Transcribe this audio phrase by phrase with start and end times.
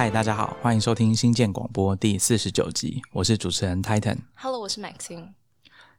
[0.00, 4.16] 嗨，大家好，欢迎收听新建广播第四十九集，我是主持人 Titan。
[4.34, 5.28] Hello，我是 Maxine。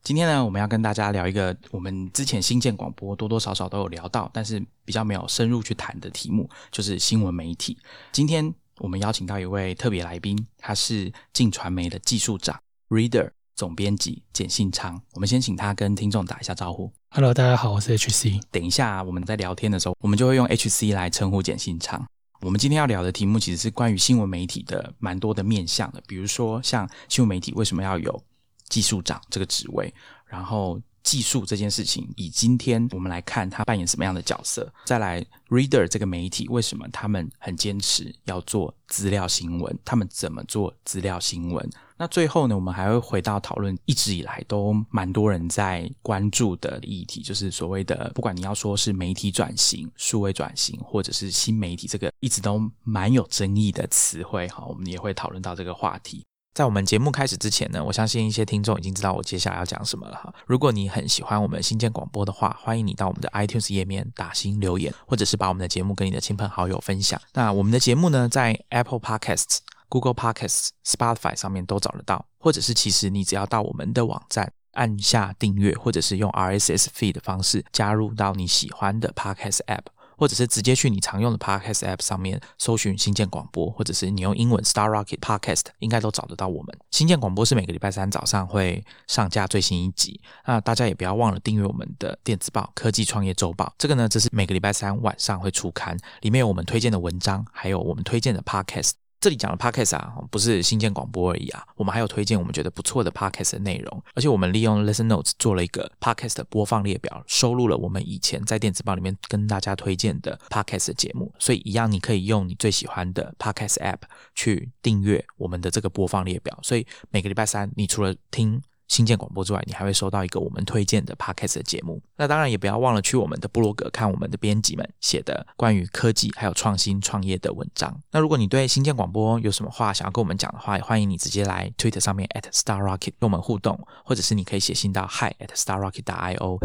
[0.02, 7.78] 今天呢，我们要跟大家聊一个我们之前新建广播多多少少都有聊到，但是比较没有深入去谈的题目，就是新闻媒体。
[8.12, 12.60] 今天我们邀请到一位特别来宾，他是晋传媒的技术长
[12.90, 15.00] Reader 总编辑简信昌。
[15.14, 16.92] 我们先请他跟听众打一下招呼。
[17.12, 18.42] Hello，大家好，我是 HC。
[18.50, 22.04] 等一下我们在聊天的时候，我们就会用 HC 来称呼简信昌。
[22.42, 28.24] 我们今天要聊的题目其实是关于新闻媒体的蛮多的面向的，比如说像新闻媒体为什么要有
[28.68, 29.94] 技术长这个职位，
[30.26, 34.72] 然后技术这件事情，以今天我们来看他扮演什么样的角色。
[34.86, 39.78] 再来，Reader 这个媒体为什么他们很坚持要做资料新闻？
[39.84, 41.70] 他们怎么做资料新闻？
[41.98, 56.26] 那最后呢，我们还会回到讨论一直以来都蛮多人在关注的议题，就是所谓的不管你要说是媒体转型、数位转型，或者是新媒体这个一直都蛮有争议的词汇哈，我们也会讨论到这个话题。
[56.54, 60.34] 在我们节目开始之前呢，我相信一些听众已经知道我接下来要讲什么了哈。
[60.46, 67.20] 如果你很喜欢我们新建广播的话，欢迎你到我们的 iTunes 页面打新留言，或者是把我们的节目跟你的亲朋好友分享。
[67.34, 79.86] 那我们的节目呢，在 Apple Podcasts、Google Podcasts、Spotify 上面都找得到，或者是其实你只要到我们的网站按下订阅，或者是用 RSS feed 的方式加入到你喜欢的 Podcast App。
[80.22, 86.78] 或者是直接去你常用的 Podcast App 上面搜寻新建广播，或者是你用英文 Star Rocket Podcast，应该都找得到我们。
[86.92, 93.66] 新建广播是每个礼拜三早上会上架最新一集，那大家也不要忘了订阅我们的电子报《科技创业周报》。
[93.80, 99.01] 这个呢，这是每个礼拜三晚上会出刊，里面有我们推荐的文章，还有我们推荐的 Podcast。
[99.22, 114.00] 这里讲的 podcast 啊，不是新建广播而已啊，我们还有推荐我们觉得不错的 podcast 的内容，而且我们利用 Listen Notes 做了一个 podcast 的播放列表，收录了我们以前在电子报里面跟大家推荐的 podcast 的节目，所以一样你可以用你最喜欢的 podcast app
[114.34, 118.60] 去订阅我们的这个播放列表，所以每个礼拜三你除了听
[118.92, 122.02] 新建广播之外，你还会收到一个我们推荐的 podcast 的节目。
[122.18, 127.98] 那当然也不要忘了去我们的部落格看我们的编辑们写的关于科技还有创新创业的文章。
[128.12, 136.60] 那如果你对新建广播有什么话想要跟我们讲的话，也欢迎你直接来 Twitter 上面 at Star Rocket 跟我们互动，或者是你可以写信到 hi at Star Rocket i o。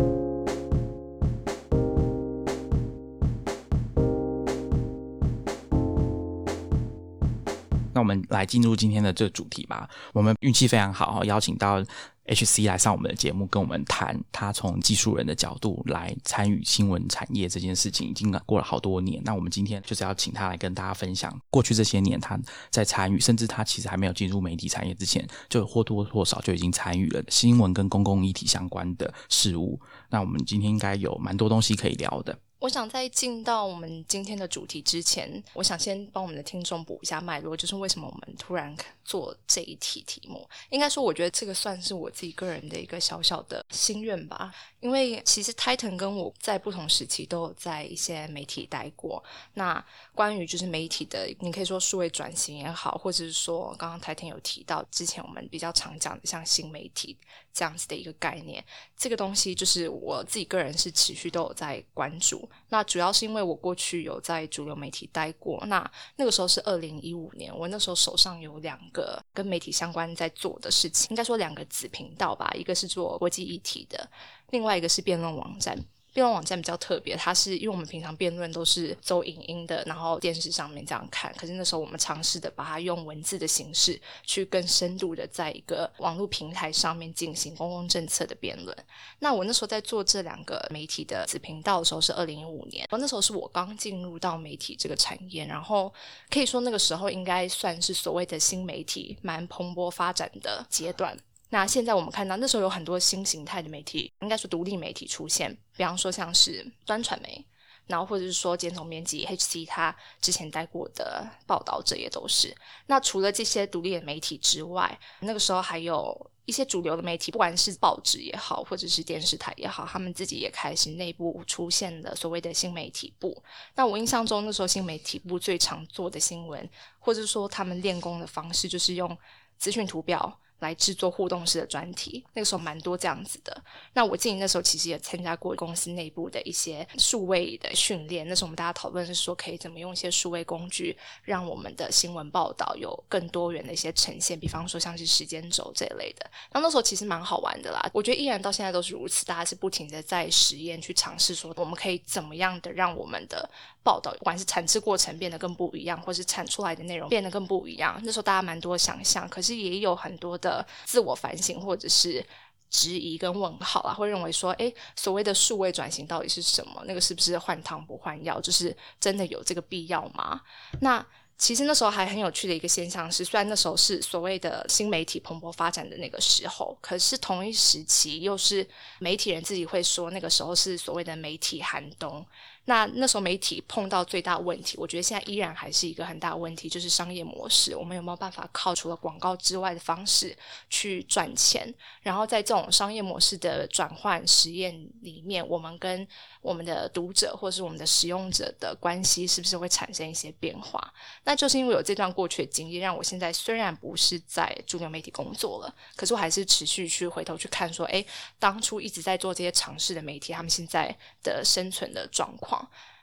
[7.94, 9.88] 那我们来进入今天的这个主题吧。
[10.12, 11.82] 我们运气非常好，邀请到
[12.28, 19.22] HC 来上我们的节目，跟我们谈他从技术人的角度来参与新闻产业这件事情，已经过了好多年。
[19.25, 22.38] 那我们今天就是要请他来跟大家分享过去这些年他
[22.70, 29.81] 在参与，甚至他其实还没有进入媒体产业之前，就或多或少就已经参与了新闻跟公共议题相关的事物。
[30.10, 32.38] 那我们今天应该有蛮多东西可以聊的。
[32.59, 38.75] 我想在进到我们今天的主题之前，我想先帮我们的听众补一下脉络，就是为什么我们突然
[39.05, 40.49] 做这一题题目。
[40.71, 44.53] 应该说，我觉得这个算是我自己个人的一个小小的心愿吧。
[44.81, 49.22] 因为其实 Titan 跟我在不同时期都有在一些媒体待过。
[49.55, 49.84] 那
[50.15, 57.16] 关于就是媒体的，你可以说数位转型也好，或者是说刚刚 Titan 有提到之前我们比较常讲的像新媒体
[57.56, 58.62] 这样子的一个概念，
[58.99, 62.47] 这个东西就是我自己个人是持续都有在关注。
[62.69, 74.06] 那主要是因为我过去有在主流媒体待过，那那个时候是二零一五年，我那时候手上有两个跟媒体相关在做的事情，应该说两个子频道吧，一个是做国际议题的，
[74.50, 75.83] 另外一个是辩论网站。
[76.16, 81.31] 辩论网站比较特别，它是因为我们平常辩论都是走影音的，然后电视上面这样看。
[81.37, 88.75] 可是那时候我们尝试的把它用文字的形式，去更深度的在一个网络平台上面进行公共政策的辩论。
[89.19, 95.93] 那我那时候在做这两个媒体的子频道的时候是二零一五年，那时候是我刚进入到媒体这个产业，然后
[96.31, 101.15] 可以说那个时候应该算是所谓的新媒体蛮蓬勃发展的阶段。
[101.49, 107.45] 那现在我们看到，那时候有很多新形态的媒体，应该说独立媒体出现，比方说像是端传媒，
[107.87, 112.53] 然后或者是说简总编辑 HC 他之前待过的报道者也都是。
[112.87, 123.41] 那除了这些独立的媒体之外，那个时候还有一些主流的媒体，不管是报纸也好，或者是电视台也好，他们自己也开始内部出现了所谓的新媒体部。
[123.77, 126.69] 那我印象中，那时候新媒体部最常做的新闻，
[126.99, 129.16] 或者说他们练功的方式，就是用
[129.59, 130.41] 资讯图表。
[130.60, 133.62] 来制作互动式的专题，那个时候蛮多这样子的。
[133.92, 146.30] 那我自己那时候其实也参加过公司内部的一些数位的训练，那时候我们大家讨论是说可以怎么用一些数位工具，让我们的新闻报道有更多元的一些呈现，比方说像是时间轴这一类的。
[146.53, 153.48] 那那时候其实蛮好玩的啦，我觉得依然到现在都是如此，大家是不停的在实验去尝试说我们可以怎么样的让我们的
[153.86, 158.00] 报道，不管是产制过程变得更不一样，或是产出来的内容变得更不一样。
[158.03, 160.66] 那时候大家蛮多想象，可是也有很多的。
[160.84, 162.24] 自我反省，或者是
[162.71, 166.83] 质疑跟问号啊，会认为说，哎，所谓的数位转型到底是什么？
[166.86, 168.41] 那个是不是换汤不换药？
[168.41, 170.41] 就是真的有这个必要吗？
[170.80, 171.04] 那
[171.39, 178.66] 其实那时候还很有趣的一个现象是，虽然那时候是所谓的新媒体蓬勃发展的那个时候，可是同一时期又是
[179.00, 182.24] 媒体人自己会说，那个时候是所谓的媒体寒冬。
[182.66, 187.74] 那那时候媒体碰到最大问题，我觉得现在依然还是一个很大的问题，就是商业模式。
[187.77, 190.36] 我们有没有办法靠除了广告之外的方式
[190.68, 191.72] 去赚钱？
[192.03, 196.07] 然后在这种商业模式的转换实验里面，我们跟
[196.42, 200.92] 我们的读者或是我们的使用者的关系是不是会产生一些变化？
[201.22, 208.04] 那就是因为有这段过去的经历，让我现在虽然不是在主流媒体工作了，可是我还是持续去回头去看，说，哎，
[208.41, 210.92] 当初一直在做这些尝试的媒体，他们现在
[211.22, 212.55] 的生存的状况。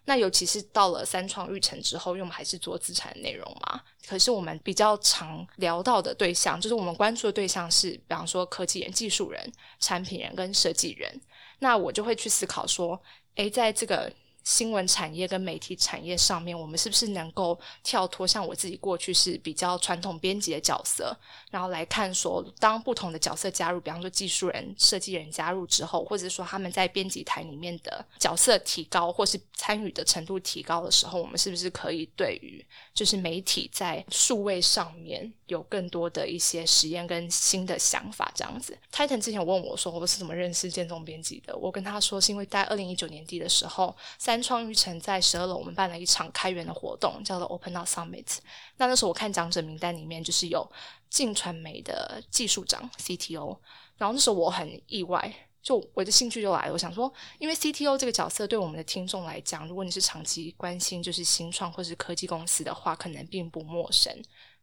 [0.05, 11.21] 那尤其是到了三创育成之后，因为我们还是做资产内容嘛，可是我们比较常聊到的对象，就是我们关注的对象是，比方说科技人、技术人、产品人跟设计人。
[11.59, 13.01] 那我就会去思考说，
[13.35, 14.11] 诶，在这个。
[14.43, 21.15] 新闻产业跟媒体产业上面，我们是不是能够跳脱像我自己过去是比较传统编辑的角色，
[21.49, 38.31] 然后来看说，当不同的角色加入，比方说技术人、设计人加入之后，或者说他们在编辑台里面的角色提高，或是参与的程度提高的时候，我们是不是可以对于就是媒体在数位上面有更多的一些实验跟新的想法？
[38.35, 48.39] 这样子，Titan 之前问我说我是怎么认识建中编辑的，我跟他说是因为在二零一九年底的时候，三创育成在十二楼，我们办了一场开源的活动，叫做 Open Up Summit。
[48.77, 50.69] 那那时候我看讲者名单里面，就是有
[51.09, 53.57] 进传媒的技术长 CTO。
[53.97, 56.73] 然后那时候我很意外，就我的兴趣就来了。
[56.73, 64.11] 我想说，因为 CTO 这个角色对我们的听众来讲，如果你是长期关心就是新创或是科技公司的话，可能并不陌生。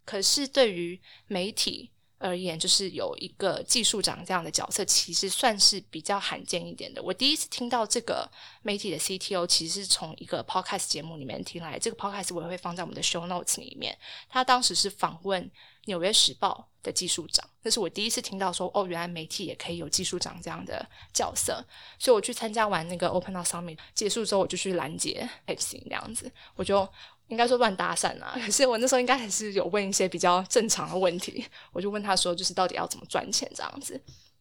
[0.04, 7.02] 可是对于媒体，而言，就是有一个技术长这样的角色，其实算是比较罕见一点的。
[7.02, 8.30] 我第一次听到这个
[8.60, 11.78] 媒体的 CTO，其实是从一个 Podcast 节目里面听来。
[11.78, 13.96] 这个 Podcast 我也会放在我们的 Show Notes 里面。
[14.28, 15.50] 他当时是访问
[15.86, 21.64] 纽约时报的技术长，那是我第一次听到说，哦，原来媒体也可以有技术长这样的角色。
[21.98, 26.86] 所以我去参加完那个 Open Up Summit 结束之后，我就去拦截 H 这样子，我就。
[27.30, 33.98] 应该说乱搭讪啊， 可是我那时候应该还是有问一些比较正常的问题，我就问他说，就是到底要怎么赚钱这样子。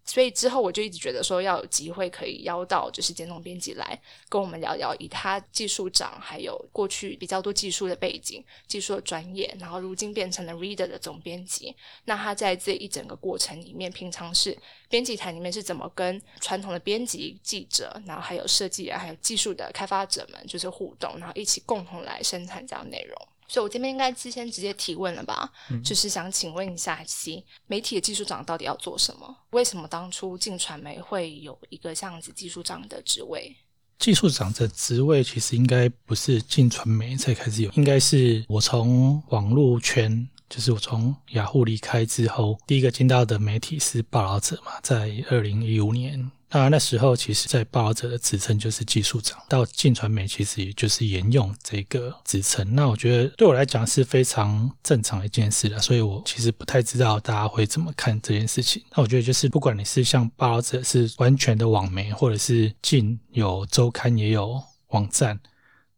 [0.09, 11.75] 所以之后我就一直觉得说要有机会可以邀到就是简总编辑来跟我们聊聊，以他技术长还有过去比较多技术的背景、技术的专业，然后如今变成了 Reader 的总编辑。
[12.06, 14.57] 那他在这一整个过程里面，平常是
[14.89, 23.27] 编辑台里面是怎么跟传统的编辑、记者，然后还有设计人、还有技术的开发者们就是互动，然后一起共同来生产这样内容。
[23.49, 25.51] 所以，我这边应该之前直接提问了吧？
[25.83, 29.35] 就是想请问一下，C 媒体的技术长到底要做什么？
[29.49, 33.55] 为什么当初进传媒会有一个这样子技术长的职位？
[33.97, 46.31] 技术长的职位其实应该不是进传媒才开始有，应该是我从网络圈，就是我从雅虎离开之后，第一个进到的媒体是报道者嘛，在二零一五年。
[46.51, 52.73] 那那时候，其实，在报道者的职称就是技术长，到进传媒，其实也就是沿用这个职称。
[52.73, 58.83] 那我觉得对我来讲是非常正常的一件事了，所以我其实不太知道大家会怎么看这件事情。
[58.95, 65.39] 那我觉得就是，不管你是像报道者是完全的网媒，或者是进有周刊也有网站，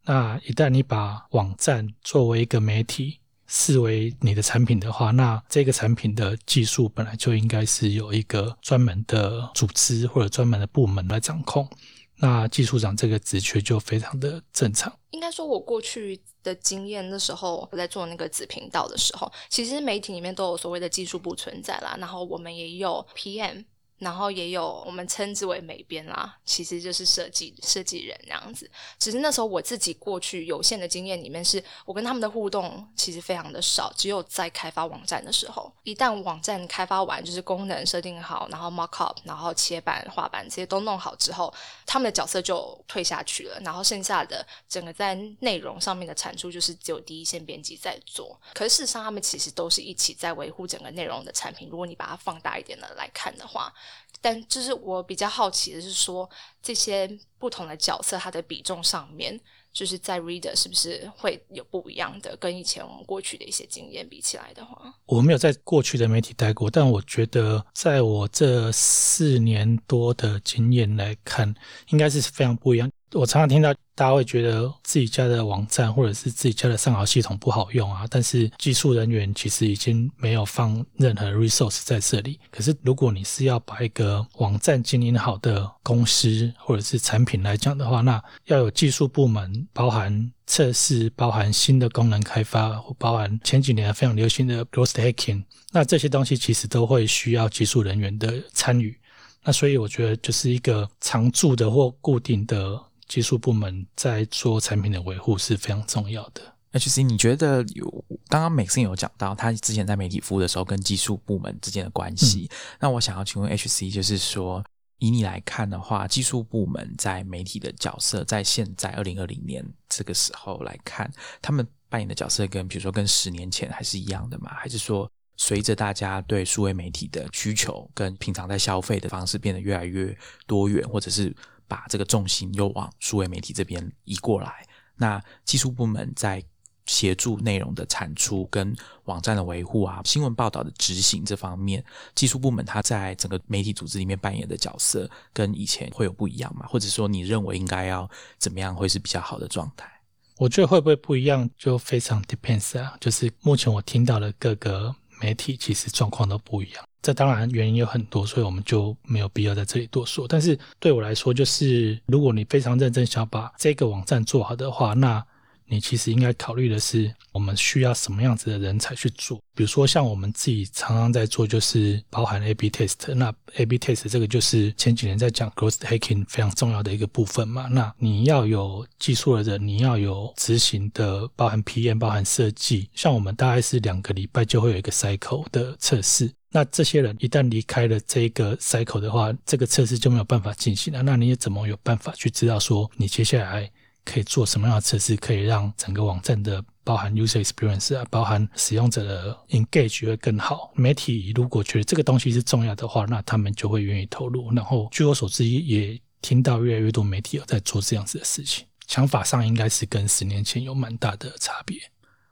[0.04, 3.21] 那一旦你把网站作为一个媒体，
[3.54, 11.68] 视为你的产品的话，那这个产品的技术本来就应该是有一个专门的组织或者专门的部门来掌控。
[12.16, 14.94] 那技术长这个职缺就非常的正常。
[15.10, 21.98] 应该说，我过去的经验的时候，我在做那个子频道的时候，其实媒体里面都有所谓的技术部存在啦。
[22.00, 23.66] 然后我们也有 PM。
[24.02, 28.70] 然后也有我们称之为美编啦，其实就是设计设计人那样子。
[28.98, 41.54] 只是那时候我自己过去有限的经验里面，是我跟他们的互动其实非常的少，只有在开发网站的时候，一旦网站开发完，就是功能设定好，然后 mock up，然后切板、画板这些都弄好之后，
[41.86, 48.36] 他们的角色就退下去了，然后剩下的整个在内容上面的产出，就是只有第一线编辑在做。
[48.56, 51.70] 可是事实上，他们其实都是一起在维护整个内容的产品。
[51.70, 53.72] 如果你把它放大一点的来看的话。
[54.22, 56.30] 但就是我比较好奇的是说，
[56.62, 59.40] 这些不同的角色，它的比重上面，
[59.74, 62.38] 就是在 reader 是不是会有不一样的？
[62.38, 71.54] 跟以前我们过去的一些经验比起来的话，我没有在过去的媒体待过，但我觉得在我这四年多的经验来看，
[71.90, 72.92] 应该是非常不一样。
[73.14, 82.40] 我常常听到大家会觉得自己家的网站或者是自己家的上好系统不好用啊，但是技术人员其实已经没有放任何 resource 在这里。
[82.50, 98.98] 可是如果你是要把一个网站经营好的公司或者是产品来讲的话，那要有技术部门，包含测试、包含新的功能开发，或包含前几年非常流行的 g r o s t hacking，那这些东西其实都会需要技术人员的参与。
[99.44, 102.82] 那所以我觉得就是一个常驻的或固定的。
[103.12, 106.42] 技术部门在做产品的维护是非常重要的。
[106.72, 112.50] HC，你觉得有刚刚美森有讲到他之前在媒体服务的时候跟技术部门之间的关系？
[112.80, 114.64] 那我想要请问 HC，就是说
[115.00, 124.54] 以你来看的话，技术部门在媒体的角色，在现在二零二零年这个时候来看，他们扮演的角色跟比如说跟十年前还是一样的吗？
[124.54, 131.36] 还是说随着大家对数位媒体的需求跟平常在消费的方式变得越来越多元，或者是？
[131.72, 136.44] 把这个重心又往数位媒体这边移过来，那技术部门在
[136.86, 138.76] 协助内容的产出跟
[139.06, 141.82] 网站的维护啊，新闻报道的执行这方面，
[142.14, 146.66] 技术部门它在整个媒体组织里面扮演的角色跟以前会有不一样吗？
[146.68, 149.90] 或者说你认为应该要怎么样会是比较好的状态？
[150.36, 152.98] 我觉得会不会不一样，就非常 depends 啊。
[153.00, 156.84] 就是目前我听到的各个媒体其实状况都不一样。
[157.02, 160.28] 这当然原因有很多，所以我们就没有必要在这里多说。
[160.28, 165.24] 但是对我来说，就是如果你非常认真想把这个网站做好的话，那
[165.66, 169.42] 你其实应该考虑的是，我们需要什么样子的人才去做。
[169.56, 173.14] 比如说，像我们自己常常在做，就是包含 A/B test。
[173.16, 177.68] 那 A/B test 这个就是前几年在讲 growth hacking 非常重要的一个部分嘛。
[177.72, 182.90] 那你要有技术的人，你要有执行的，包含 PM、包含设计。
[182.94, 186.30] 像我们大概是两个礼拜就会有一个 cycle 的测试。
[186.52, 191.02] 那这些人一旦离开了这个 cycle 的话，这个测试就没有办法进行了。
[191.02, 193.72] 那你也怎么有办法去知道说你接下来？
[194.04, 200.72] 可以做什么样的测试，可以让整个网站的包含 user experience 啊，包含使用者的 engage 会更好。
[200.74, 204.52] 媒体如果觉得这个东西是重要的话，那他们就会愿意投入。
[204.56, 211.80] 然后据我所知，也听到越来越多媒体有在做这样子的事情，想法上应该是跟十年前有蛮大的差别。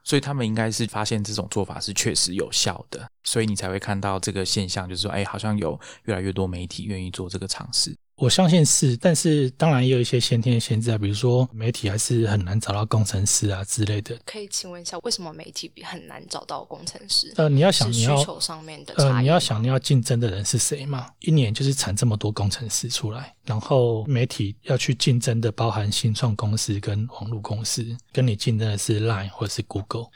[0.02, 7.96] 所以他们应该是发现这种做法是确实有效的，所以你才会看到这个现象，就是说，哎，好像有越来越多媒体愿意做这个尝试。
[8.20, 14.14] 我相信是，但是当然也有一些先天的限制啊，比如说媒体还是很难找到工程师啊之类的。
[14.26, 17.32] 可以请问一下，为什么媒体很难找到工程师？
[17.36, 21.06] 呃，你要想你要需求上面的呃，你要想你要竞争的人是谁嘛？
[21.20, 30.08] 一年就是产这么多工程师出来，然后媒体要去竞争的，包含新创公司跟网络公司，跟你竞争的是 Line 或者是 Google。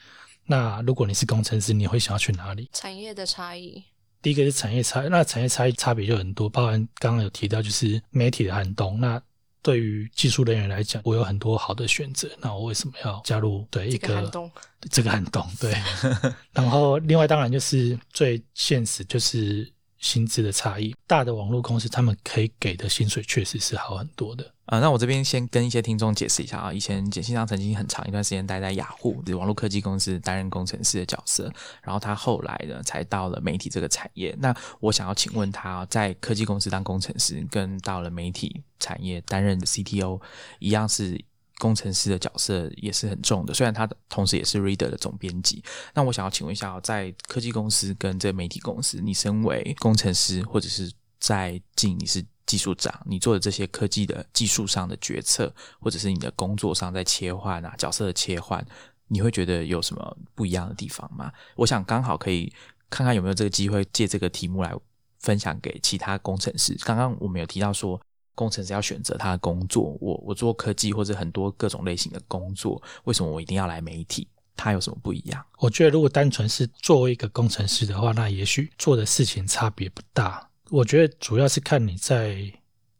[0.44, 2.68] 那如果你是工程师，你会想要去哪里？
[2.70, 3.82] 产业的差异。
[4.24, 8.98] 第一个是产业差，那产业差异差别就很多，包含刚刚有提到就是媒体的寒冬。
[8.98, 9.20] 那
[9.60, 14.50] 对于技术人员来讲，我有很多好的选择，那我为什么要加入对一个寒冬？
[14.90, 15.74] 这个寒冬对。
[16.54, 24.50] 然后另外当然就是最现实就是薪资的差异，大的网络公司他们可以给的薪水确实是好很多的。
[24.66, 26.72] 啊，那我这边先跟一些听众解释一下啊。
[26.72, 31.52] 以前简信章曾经很长一段时间待在雅虎，网络科技公司担任工程师的角色。
[31.82, 34.34] 然后他后来呢，才到了媒体这个产业。
[34.40, 40.18] 那我想要请问他，在科技公司当工程师，跟到了媒体产业担任的 CTO
[40.60, 41.22] 一样，是
[41.58, 43.52] 工程师的角色也是很重的。
[43.52, 45.62] 虽然他同时也是 Reader 的总编辑。
[45.92, 50.90] 那我想要请问一下，在科技公司跟这媒体公司，你身为工程师，或者是
[51.20, 52.24] 在进你是？
[52.46, 58.64] 技术长，你做的这些科技的技术上的决策，或者是你的工作上在切换啊，角色的切换，
[59.08, 61.32] 你会觉得有什么不一样的地方吗？
[61.56, 62.52] 我想刚好可以
[62.90, 64.74] 看看有没有这个机会借这个题目来
[65.20, 66.76] 分享给其他工程师。
[66.84, 68.00] 刚刚我们有提到说，
[68.34, 74.28] 工程师要选择他的工作，我我做科技或者很多各种类型的工作，为什么我一定要来媒体？
[74.56, 75.44] 它有什么不一样？
[75.58, 80.48] 我觉得如果单纯是作为一个工程师的话，那也许做的事情差别不大。
[80.74, 82.36] 我觉得主要是看你在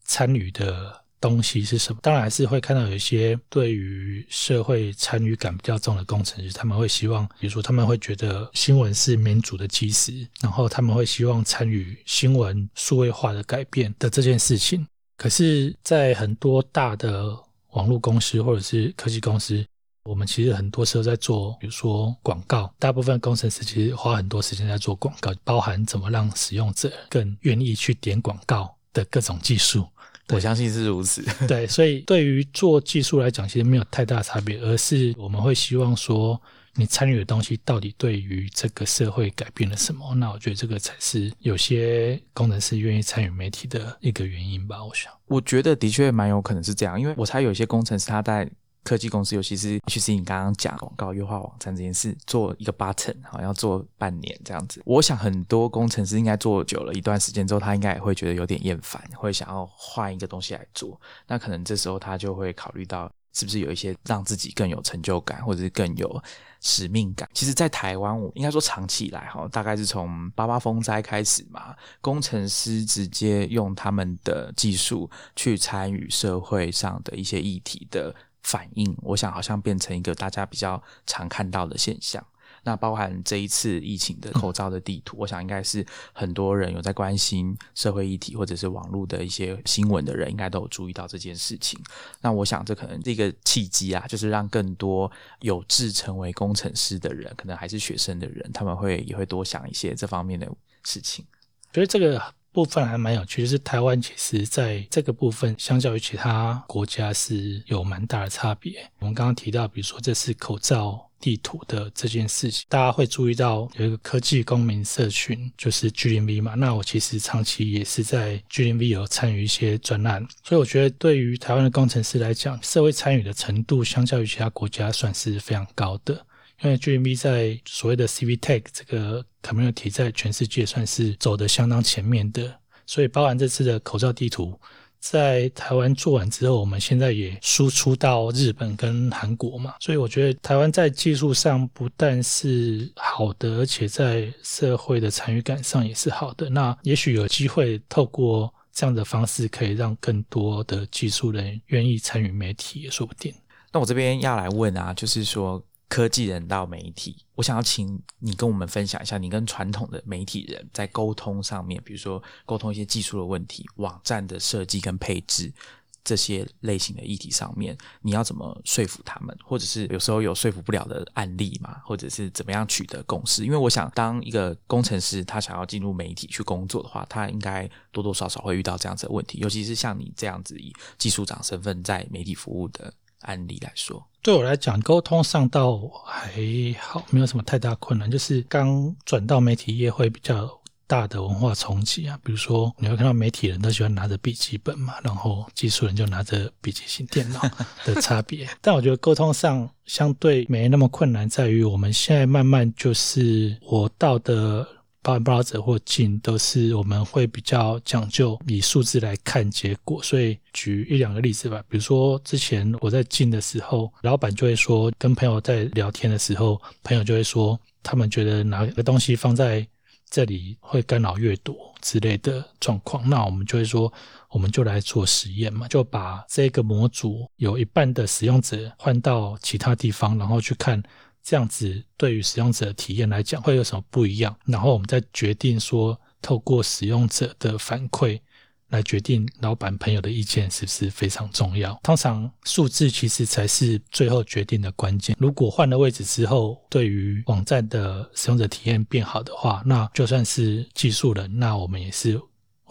[0.04, 1.98] 参与的东西是什么。
[2.00, 14.86] 当然还是会看到有一些对于社会参与感比较重的工程师，他们会希望，比如说他们会觉得新闻是民主的基石，然后他们会希望参与新闻数位化的改变的这件事情。
[15.16, 17.36] 可是，在很多大的
[17.70, 19.66] 网络公司或者是科技公司，
[20.04, 29.86] 我们其实很多时候在做，比如说广告，大部分工程师其实花很多时间在做广告，包含怎么让使用者更愿意去点广告的各种技术。
[30.28, 31.24] 我相信是如此。
[31.48, 36.38] 对， 所以对于做技术来讲，其实没有太大差别，而是我们会希望说，
[36.74, 40.14] 你参与的东西到底对于这个社会改变了什么？
[40.16, 44.84] 那我觉得这个才是有些工程师愿意参与媒体的一个原因吧。
[44.84, 48.46] 我想，我觉得的确蛮有可能是这样，因为我猜有些工程师他在。
[48.84, 54.82] 科技公司，尤其是 HC，你刚刚讲广告优化网站这件事，做一个 button 好要做半年这样子。
[54.84, 61.00] 我想很多工程师应该做久了一段时间之后，他应该也会觉得有点厌烦，会想要换一个东西来做。
[61.26, 66.22] 那可能这时候他就会考虑到，是不是有一些让自己更有成就感，或者是更有
[66.60, 67.26] 使命感。
[67.32, 78.14] 其实，在台湾，我应该说长期以来哈，大概是从八八风灾开始嘛，工程师直接用他们的技术去参与社会上的一些议题的。
[78.44, 82.24] 反应，我想好像变成一个大家比较常看到的现象。
[82.66, 85.84] 那包含这一次疫情的口罩的地图，我想应该是
[86.14, 91.78] 很多人有在关心社会议题或者是网络的一些新闻的人，应该都有注意到这件事情。
[92.22, 95.10] 那我想这可能这个契机啊，就是让更多
[95.40, 100.50] 有志成为工程师的人，可能还是学生的人，他们会也会多想一些这方面的
[100.84, 101.26] 事情。
[101.72, 102.22] 所以这个。
[102.54, 108.88] 部分还蛮有趣，就是台湾其实在这个部分，相较于其他国家是有蛮大的差别。
[109.00, 116.54] 我们刚刚提到，比如说这是口罩地图的这件事情，大家会注意到有一个科技公民社群，就是 GMV 嘛。
[116.54, 126.24] 那我其实长期也是在 GMV 有参与一些专案，所以我觉得对于台湾的工程师来讲，社会参与的程度相较于其他国家算是非常高的。
[126.64, 134.58] 因为 GMV 在所谓的 CV Tech 这个 community 在全世界算是走的相当前面的，所以包含这次的口罩地图，
[134.98, 146.48] 在台湾做完之后，我们现在也输出到日本跟韩国嘛，所以我觉得台湾在技术上不但是好的，而且在社会的参与感上也是好的。
[146.48, 153.34] 那也许有机会透过这样的方式，可以让更多的技术人愿意参与媒体，也说不定。
[153.70, 155.62] 那我这边要来问啊，就是说。
[155.94, 165.54] 科技人到媒体，我想要请你跟我们分享一下，你跟传统的媒体人在沟通上面，比如说沟通一些技术的问题、网站的设计跟配置
[166.02, 173.44] 这些类型的议题上面，你要怎么说服他们，或者是有时候有说服不了的案例嘛，或者是怎么样取得共识？
[173.44, 184.04] 因为我想，当一个工程师他想要进入媒体去工作的话，他应该多多少少会遇到这样子的问题，尤其是像你这样子以技术长身份在媒体服务的案例来说。
[184.24, 186.32] 对我来讲，沟通上倒还
[186.80, 188.10] 好，没有什么太大困难。
[188.10, 190.48] 就是刚转到媒体业会比较
[190.86, 197.42] 大的文化冲击啊，比如说你会看到媒体人都喜欢拿着笔记本嘛，然后技术人就拿着笔记型电脑
[197.84, 198.48] 的差别。
[198.62, 204.66] 但我觉得沟通上相对没那么困难，在于我们现在慢慢就是我到的。
[205.04, 211.62] 包含 browser 或进都是我们会比较讲究以数字来看结果，所以举一两个例子吧。
[211.68, 219.68] 比如说之前我在进的时候，老板就会说，跟朋友在聊天的时候，朋友就会说，他们觉得哪个东西放在
[220.08, 223.92] 这里会干扰阅读之类的状况，那我们就会说，
[224.30, 230.82] 我们就来做实验嘛，就把这个模组有一半的使用者换到其他地方，然后去看。
[231.24, 234.36] 这样子对于使用者的体验来讲会有什么不一样？
[234.44, 238.20] 然后我们再决定说，透过使用者的反馈
[238.68, 241.78] 来决定老板朋友的意见是不是非常重要。
[241.82, 245.16] 通常数字其实才是最后决定的关键。
[245.18, 252.20] 如果换了位置之后，对于网站的使用者体验变好的话，那就算是技术人，那我们也是。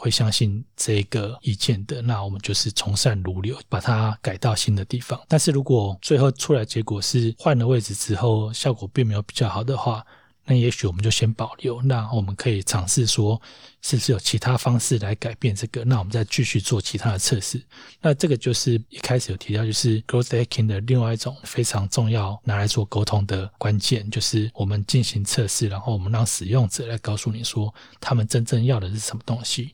[0.04, 5.18] 会相信这个意见的，那我们就是从善如流，把它改到新的地方。
[5.30, 10.06] 但是如果最后出来结果是换了位置之后，效果并没有比较好的话，
[10.46, 11.82] 那也许我们就先保留。
[11.84, 13.42] 那我们可以尝试说，
[13.82, 15.86] 是不是有其他方式来改变这个？
[15.86, 17.64] 那我们再继续做其他的测试。
[18.02, 29.74] 那这个就是一开始有提到，就是 growth hacking 的另外一种非常重要拿来做沟通的关键，就是我们进行测试，然后我们让使用者来告诉你说，他们真正要的是什么东西。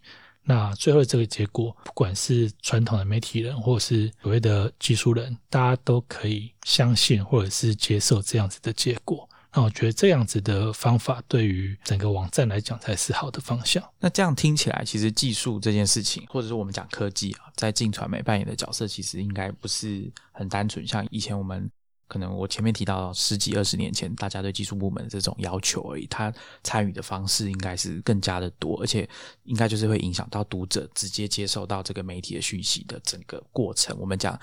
[0.49, 9.29] 那最后这个结果，不管是传统的媒体人，或者是所谓的技术人，大家都可以相信或者是接受这样子的结果。
[9.53, 13.83] 那我觉得这样子的方法对于整个网站来讲才是好的方向。
[13.99, 21.69] 那这样听起来，其实技术这件事情，或者是我们讲科技啊，在进传媒扮演的角色，其实应该不是很单纯，像以前我们。
[22.10, 29.08] 可能我前面提到十几二十年前，大家对技术部门的这种要求而已，他参与的方式应该是更加的多，而且
[29.43, 33.95] 应该就是会影响到读者直接接受到这个媒体的讯息的整个过程。
[34.00, 34.38] 我们讲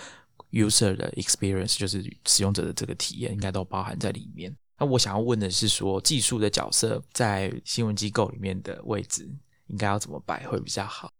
[0.52, 4.56] user 的 experience，就是使用者的这个体验，应该都包含在里面。
[4.78, 9.28] 那我想要问的是，说技术的角色在新闻机构里面的位置，
[9.66, 11.10] 应该要怎么摆会比较好？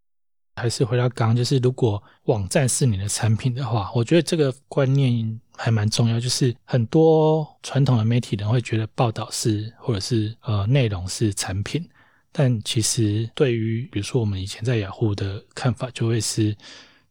[0.57, 6.19] 还是回到刚刚，就是如果网站是你的产品的话，我觉得这个观念还蛮重要。
[6.19, 11.87] 就是很多传统的媒体人会觉得报道是或者是呃内容是产品，
[12.33, 16.57] 但其实对于比如说我们以前在雅虎的看法，就会是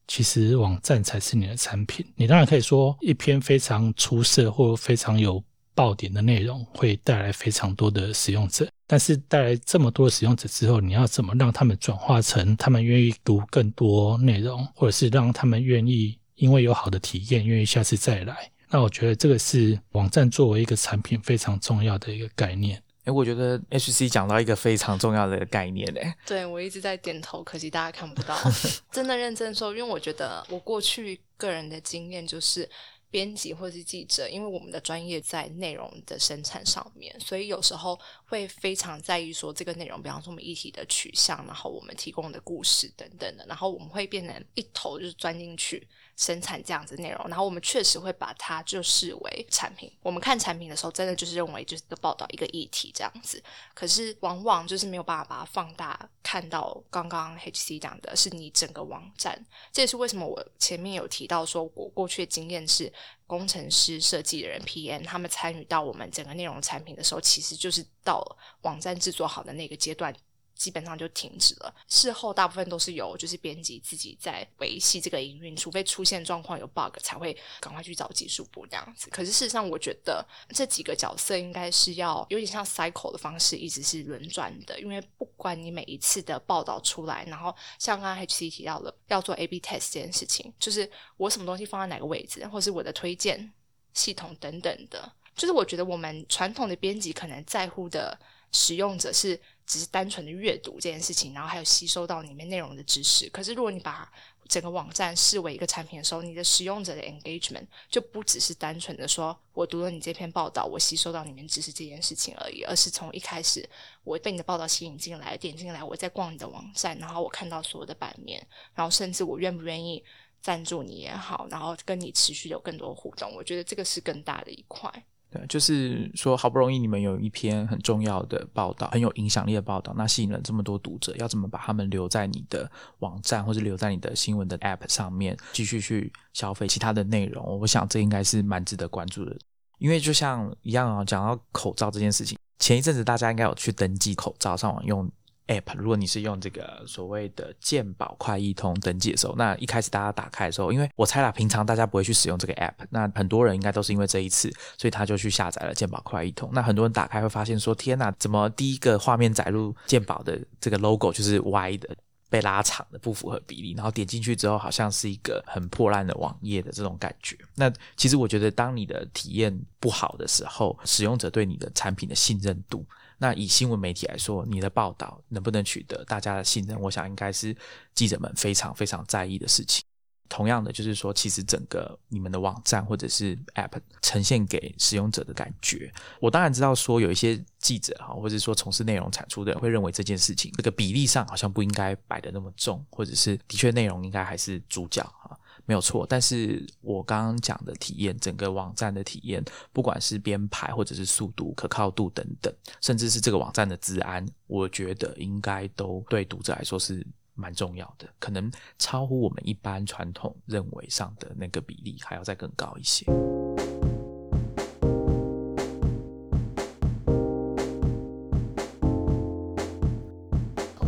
[0.07, 2.03] 其实网站才是你的产品。
[2.15, 5.43] 你当然可以说一篇非常出色或非常有
[5.75, 8.67] 爆点的内容会带来非常多的使用者。
[8.87, 18.51] 但是带来这么多的使用者之后，你要怎么让他们转化成他们愿意读更多内容，或者是让他们愿意因为有好的体验，愿意下次再来？
[18.69, 22.81] 那我觉得这个是网站作为一个产品非常重要的一个概念。
[23.05, 26.13] 哎，我觉得 HC 讲到一个非常重要的概念嘞。
[26.25, 28.37] 对我一直在点头，可惜大家看不到。
[28.91, 32.69] 真的认真说，因为我觉得我过去个人的经验就是。
[33.15, 45.87] 编辑或是记者，因为我们的专业在内容的生产上面，所以有时候会非常在意说这个内容，比方说我们议题的取向，然后我们提供的故事等等的，然后我们会变成一头就是钻进去。
[46.15, 49.91] 生产这样子内容，然后我们确实会把它就视为产品。
[50.01, 53.43] 我们看产品的时候，真的就是认为就是个报道一个议题这样子。
[53.73, 59.45] 可是往往就是没有办法把它放大，看到刚刚 HC 讲的是你整个网站。
[59.73, 62.91] 这也是为什么我前面有提到说，我过去的经验是
[63.27, 68.23] 工程师、设计的人、PM 他们参与到我们整个内容产品的时候，其实就是到
[68.61, 70.15] 网站制作好的那个阶段。
[70.55, 71.75] 基本上就停止了。
[71.87, 79.09] 事后大部分都是由就是编辑自己在维系这个营运，除非出现状况有 bug 才会赶快去找技术部这样子。
[79.09, 84.79] 可是事实上，我觉得这几个角色应该是要有点像 cycle 的方式，一直是轮转的。
[84.79, 93.51] 因为不管你每一次的报道出来，然后像刚刚 HC 提到了要做 A/B test 这件事情，就是我什么东西放在哪个位置，或是我的推荐
[93.93, 98.17] 系统等等的，就是我觉得我们传统的编辑可能在乎的
[98.55, 99.37] 使用者是。
[99.67, 103.27] 只是单纯的阅读这件事情，然后还有吸收到里面内容的知识。
[103.29, 104.07] 可是，如果你把
[104.47, 113.67] 整个网站视为一个产品的时候，你的使用者的 engagement 就不只是单纯的说我读了你这篇报道，我吸收到里面知识这件事情而已，而是从一开始
[114.03, 120.03] 我被你的报道吸引进来，点进来，我在逛你的网站，然后我看到所有的版面，然后甚至我愿不愿意
[120.43, 125.05] 赞助你也好，然后跟你持续有更多互动，我觉得这个是更大的一块。
[125.47, 132.69] 就是说，好不容易你们有一篇很重要的报道，很有影响力的报道，那吸引了这么多读者，要怎么把他们留在你的
[132.99, 137.59] 网站，或者留在你的新闻的 App 上面，继续去消费其他的内容？
[137.59, 139.35] 我想这应该是蛮值得关注的，
[139.79, 145.09] 因为就像一样啊，讲到口罩这件事情，前一阵子大家应该有去登记口罩，上网用。
[145.47, 156.49] app，如果你是用这个所谓的健保快易通登记的时候，那一开始大家打开的时候，因为我猜啦，平常大家不会去使用这个 app，那很多人应该都是因为这一次，所以他就去下载了健保快易通。
[156.53, 161.95] 那很多人打开会发现说，天哪，怎么第一个画面载入健保的这个 logo 就是歪的，
[162.29, 167.37] 被拉长的，不符合比例，然后点进去之后，好像是一个很破烂的网页的这种感觉。
[167.55, 172.83] 那其实我觉得，当你的体验不好的时候，使用者对你的产品的信任度。
[173.17, 176.79] 那以新闻媒体来说，你的报道能不能取得大家的信任？
[176.79, 177.55] 我想应该是
[177.93, 179.83] 记者们非常非常在意的事情。
[180.27, 195.37] 同样的，就是说，其实整个你们的网站或者是 App 呈现给使用者的感觉，我当然知道说有一些记者哈，或者说从事内容产出的人会认为这件事情这个比例上好像不应该摆的那么重，或者是的确内容应该还是主角哈。
[195.67, 213.05] 没有错，但是我刚刚讲的体验，整个网站的体验，不管是编排或者是速度、可靠度等等，甚至是这个网站的治安，我觉得应该都对读者来说是蛮重要的，可能超乎我们一般传统认为上的那个比例还要再更高一些。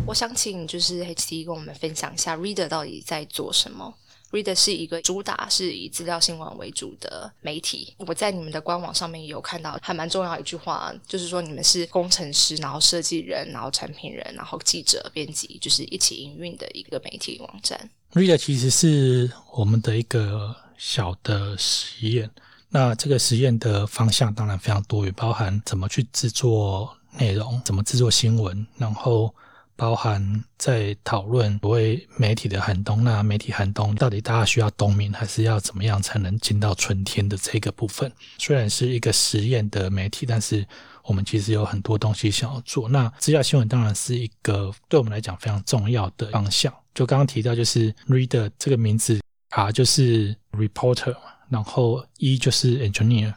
[0.06, 3.92] 我想请就是 HT 跟我们分享一下 Reader 到底在做什么。
[4.30, 7.94] Reader 是一个主打是以资料新闻为主的媒体。
[7.98, 17.90] 我在你们的官网上面有看到，还蛮重要一句话，就是说你们是工程师，然后设计人，然后产品人，然后记者、编辑，就是一起营运的一个媒体网站。
[18.12, 22.30] Reader 其实是我们的一个小的实验，
[22.68, 29.34] 那这个实验的方向当然非常多也，包含怎么去制作内容，怎么制作新闻，然后
[29.78, 33.04] 包含在讨论所谓媒体的寒冬。
[33.04, 38.12] 那媒体寒冬到底大家需要冬眠，还是要怎么样才能进到春天的这个部分？
[38.38, 40.66] 虽然是一个实验的媒体，但是
[41.04, 42.88] 我们其实有很多东西想要做。
[42.88, 46.74] 那资料新闻当然是一个对我们来讲非常重要的方向。
[46.92, 51.14] 就刚刚提到，就是 reader 这个名字，R 就是 reporter。
[51.50, 53.32] 然后 E 就是 engineer，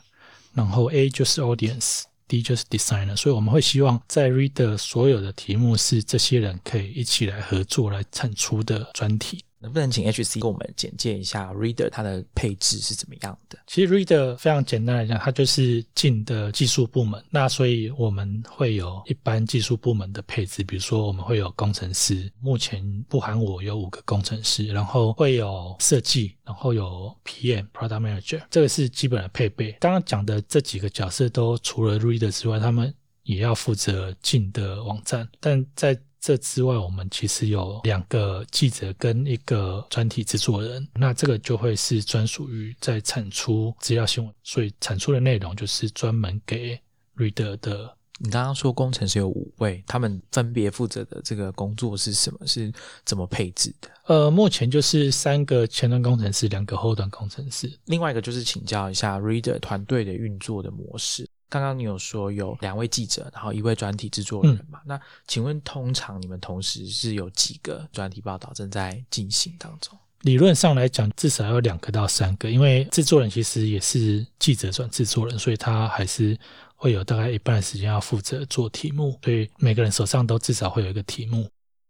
[0.53, 2.01] 然后 A 就是 audience
[2.39, 9.43] 就是 designer，所以我们会希望在 reader 所有的题目是这些人可以一起来合作来产出的专题。
[9.61, 13.59] 能不能请 HC 给我们简介一下 Reader 它的配置是怎么样的？
[13.67, 17.23] 其实 Reader 非常简单来讲，它就是进的技术部门。
[17.29, 29.71] 那所以我们会有一般技术部门的配置，比如说我们会有工程师，目前不含我有五个工程师，然后会有设计，然后有 PM Product Manager，这个是基本的配备。
[29.79, 32.93] 刚刚讲的这几个角色都除了 Reader 之外，他们
[33.23, 46.79] 也要负责进的网站，但在这之外，我们其实有两个记者跟一个专题制作人，那这个就会是专属于在产出资料新闻，所以产出的内容就是专门给
[47.17, 47.97] reader 的。
[48.19, 52.45] 你刚刚说工程师有五位，他们分别负责的这个工作是什么？
[52.45, 52.71] 是
[53.03, 53.89] 怎么配置的？
[54.05, 61.27] 呃，目前就是三个前端工程师，两个后端工程师，另外一个就是请教一下 reader 团队的运作的模式。
[61.51, 64.79] 刚刚你有说有两位记者，然后一位专题制作人嘛？
[64.85, 69.99] 那请问通常你们同时是有几个专题报道正在进行当中？
[70.21, 76.39] 理论上来讲，至少要两个到三个，因为制作人其实也是记者转制作人，所以他还是
[76.75, 81.49] 会有大概一半的时间要负责做题目，所以每个人手上都至少会有一个题目。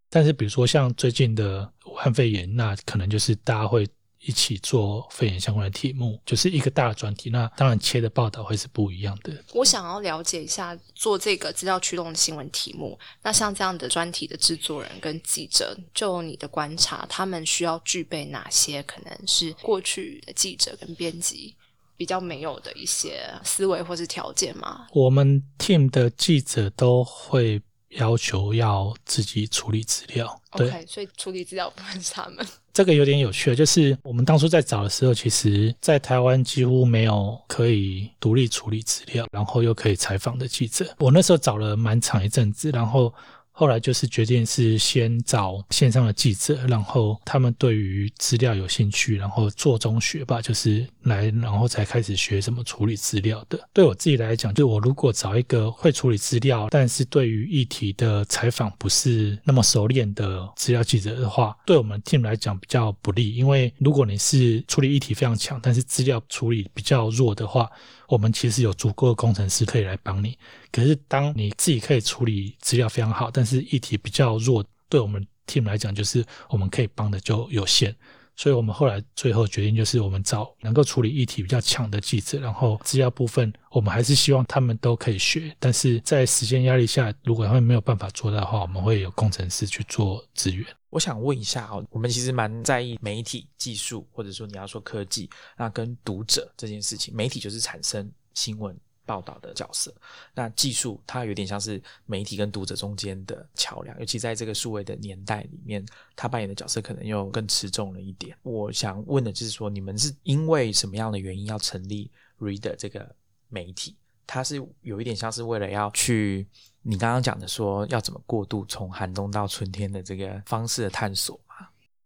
[0.10, 3.88] 但是比如说像最近的武汉肺炎，那可能就是大家会。
[4.24, 7.30] 一起做肺炎相关的题目，就是一个大的专题。
[7.30, 9.34] 那当然切的报道会是不一样的。
[9.54, 12.98] 我想要了解一下做这个资料驱动的新闻题目。
[13.24, 21.56] 那像这样的专题的制作人跟记者，就你的观察，他们需要具备哪些可能是过去的记者跟编辑
[21.98, 24.88] 比较没有的一些思维或是条件吗？
[24.94, 30.42] 我们 team 的记者都会要求要自己处理资料。
[30.52, 32.46] OK，所以处理资料不分是他们。
[32.74, 40.96] 这个有点有趣，就是我们当初在找的时候，其实在台湾几乎没有可以独立处理资料，然后又可以采访的记者。
[41.00, 43.14] 我那时候找了蛮长一阵子，然后。
[43.62, 53.60] 后来就是决定是先找线上的记者，然后他们对于资料有兴趣，然后做中学吧，就是来，然后才开始学怎么处理资料的。
[53.72, 63.36] 对我自己来讲，就我如果找一个会处理资料，但是对于议题的采访不是那么熟练的资料记者的话，对我们 team 来讲比较不利。
[63.36, 67.70] 因为如果你是处理议题非常强，但是资料处理比较弱的话，
[68.12, 70.38] 我们其实有足够的工程师可以来帮你。
[70.70, 77.96] 可是，当你自己可以处理资料非常好，但是议题比较弱，对我们 team 来讲，就是我们可以帮的就有限。
[78.36, 85.56] 所以我们后来最后决定，就是我们找能够处理议题比较强的记者，然后资料部分，我们还是希望他们都可以学。
[85.60, 90.66] 但是在时间压力下，如果他们没有办法做到的话，我们会有工程师去做支援。
[90.90, 98.76] 我想问一下哦，我们其实蛮在意媒体技术，或者说你要说科技，那跟读者这件事情，媒体就是产生新闻。
[99.06, 99.94] 报道的角色，
[100.34, 105.86] 那技术它有点像是媒体跟读者中间的桥梁，尤其在这个数位的年代里面，
[106.16, 108.38] 它扮演的角色可能又更吃重了一点。
[108.44, 112.10] 我想问的就是说，你们是因为什么样的原因要成立
[112.40, 113.16] Reader 这个
[113.50, 113.98] 媒体？
[114.28, 116.48] 它是有一点像是为了要去
[116.84, 121.38] 你刚刚讲的说要怎么过渡从寒冬到春天的这个方式的探索？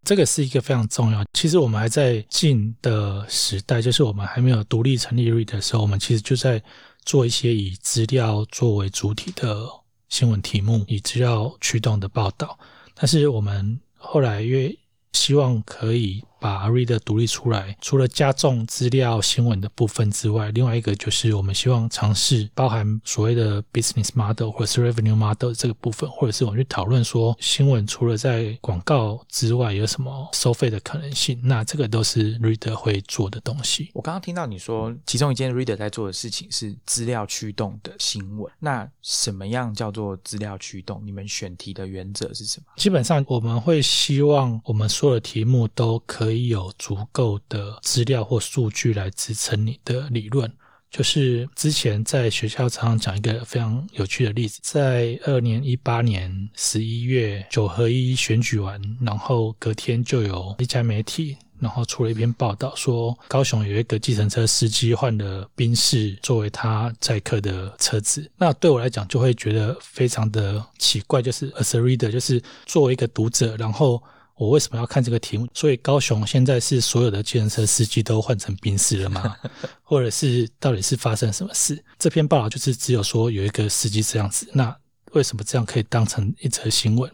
[0.06, 1.26] 这个是一个非常重要。
[1.34, 6.64] 其实我们还在进的时代，就是我们还没有独立成立 READ 的时候，我们其实就在。
[7.06, 9.70] 做一些以资料作为主体的
[10.10, 12.58] 新闻题目，以资料驱动的报道，
[12.96, 14.76] 但是我们后来越
[15.14, 16.24] 希望可以。
[16.46, 31.40] 把 Reader 独立出来，除了加重资料新闻的部分之外，另外一个就是我们希望尝试包含所谓的 business model 或者是 revenue model 这个部分，或者是我们去讨论说新闻除了在广告之外有什么收费的可能性。
[31.42, 33.90] 那这个都是 Reader 会做的东西。
[33.96, 38.54] 我刚刚听到你说，其中一件 Reader 在做的事情是资料驱动的新闻。
[38.60, 41.02] 那什么样叫做资料驱动？
[41.04, 42.68] 你们选题的原则是什么？
[42.78, 46.35] 基本上我们会希望我们所有的题目都可以。
[46.44, 50.52] 有足够的资料或数据来支撑你的理论，
[50.92, 61.38] 就是之前在学校常常讲一个非常有趣的例子，在二年一八年十一月九合一选举完，然后隔天就有一家媒体。
[61.58, 68.30] 然后出了一篇报道，说高雄有一个计程车司机换了宾士作为他载客的车子。
[68.36, 74.04] 那对我来讲，就会觉得非常的奇怪，就是 as a reader，就是作为一个读者，然后
[74.38, 75.48] 我为什么要看这个题目？
[75.54, 79.36] 所以高雄现在是所有的计程车司机都换成宾士了吗？
[79.82, 81.82] 或者是到底是发生什么事？
[81.98, 84.50] 这篇报道就是只有说有一个司机这样子。
[84.54, 84.76] 那
[85.14, 87.10] 为什么这样可以当成一则新闻？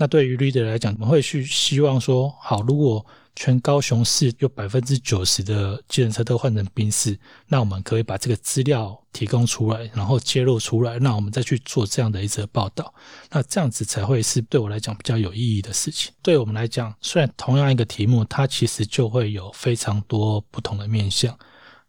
[0.00, 3.04] 那对于 reader 来讲，我们会去希望说，好，如果
[3.36, 12.94] 全高雄市有百分之九十的计程车都换成宾士，那我们可以把这个资料提供出来，然后揭露出来，那我们再去做这样的一则报道，
[13.30, 16.10] 那这样子才会是对我来讲比较有意义的事情。
[16.22, 21.38] 对我们来讲，虽然同样一个题目，它其实就会有非常多不同的面向。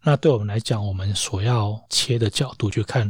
[0.03, 3.09] 那对我们来讲，我们所要切的角度去看。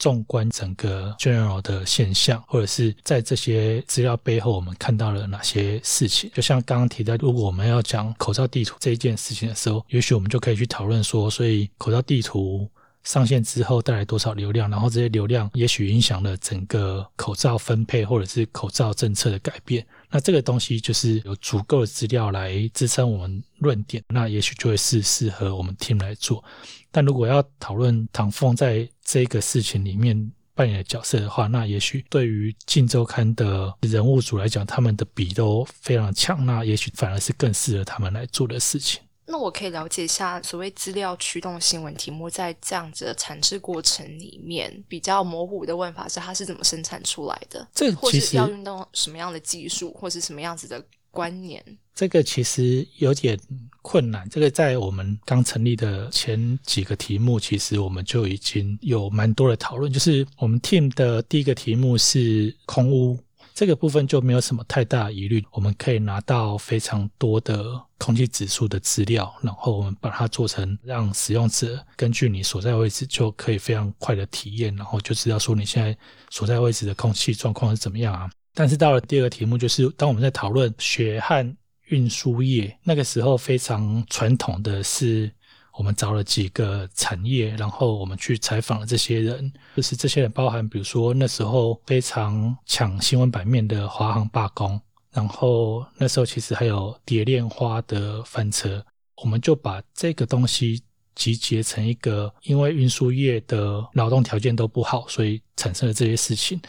[0.00, 6.28] 纵观整个 general 的现象，或者是在这些资料背后，我们看到了哪些事情？
[6.34, 12.68] 就像刚刚提到，如果我们要讲口罩地图这一件事情的时候，也许我们就可以去讨论说，所以口罩地图
[13.04, 19.86] 上线之后带来多少流量，然后这些流量也许影响了整个口罩分配或者是口罩政策的改变。
[20.10, 26.42] 那这个东西就是有足够的资料来支撑我们论点，那也许就会是适合我们 team 来做。
[26.90, 39.02] 但如果要讨论唐凤在这个事情里面扮演的角色的话，那也许对于《镜周刊》的人物组来讲，他们的笔都非常强，那也许反而是更适合他们来做的事情。
[39.26, 47.66] 那我可以了解一下，所谓资料驱动新闻题目，在这样子的产制过程里面，比较模糊的问法是，它是怎么生产出来的？
[47.74, 50.80] 这或是要用到什么样的技术，或是什么样子的？
[51.10, 51.62] 观念，
[51.94, 53.38] 这个其实有点
[53.82, 54.28] 困难。
[54.28, 59.92] 这个在我们刚成立的前几个题目，其实我们就已经有蛮多的讨论。
[59.92, 63.18] 就是我们 team 的第一个题目是空屋，
[63.54, 65.44] 这个部分就没有什么太大疑虑。
[65.50, 67.64] 我们可以拿到非常多的
[67.98, 75.96] 空气指数的资料，然后我们把它做成让使用者根据你所在位置就可以非常快的体验，然后就知道说你现在
[76.30, 78.30] 所在位置的空气状况是怎么样啊。
[78.54, 85.32] 但是到了第二个题目，就是当我们在讨论血汗运输业，那个时候非常传统的是，
[85.78, 94.80] 我们找了几个产业，然后我们去采访了这些人，就是这些人包含，比如说那时候非常抢新闻版面的华航罢工，
[95.12, 98.84] 然后那时候其实还有蝶恋花的翻车，
[99.22, 100.82] 我们就把这个东西
[101.14, 106.60] 集结成一个，因为运输业的劳动条件都不好，所以产生了这些事情，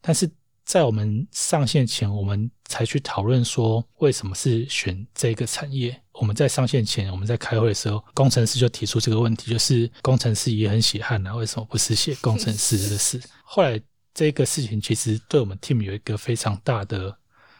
[0.00, 0.28] 但是。
[0.66, 6.02] 在我们上线前，我们才去讨论说为什么是选这个产业。
[6.12, 13.20] 我们在上线前，我们在开会的时候，工程师就提出这个问题，就是工程师也很血汗啊，为什么不是写工程师的事？
[13.44, 13.80] 后来
[14.12, 17.16] 这个事情其实对我们 team 有一个非常大的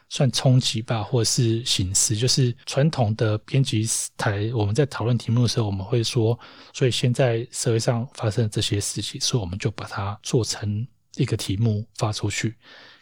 [0.08, 6.36] 算冲击吧，或者是形式，就是传统的编辑台，我们在讨论题目的时候，我们会说，
[6.72, 12.56] 所以现在社会上发生这些事情，所以我们就把它做成一个题目发出去。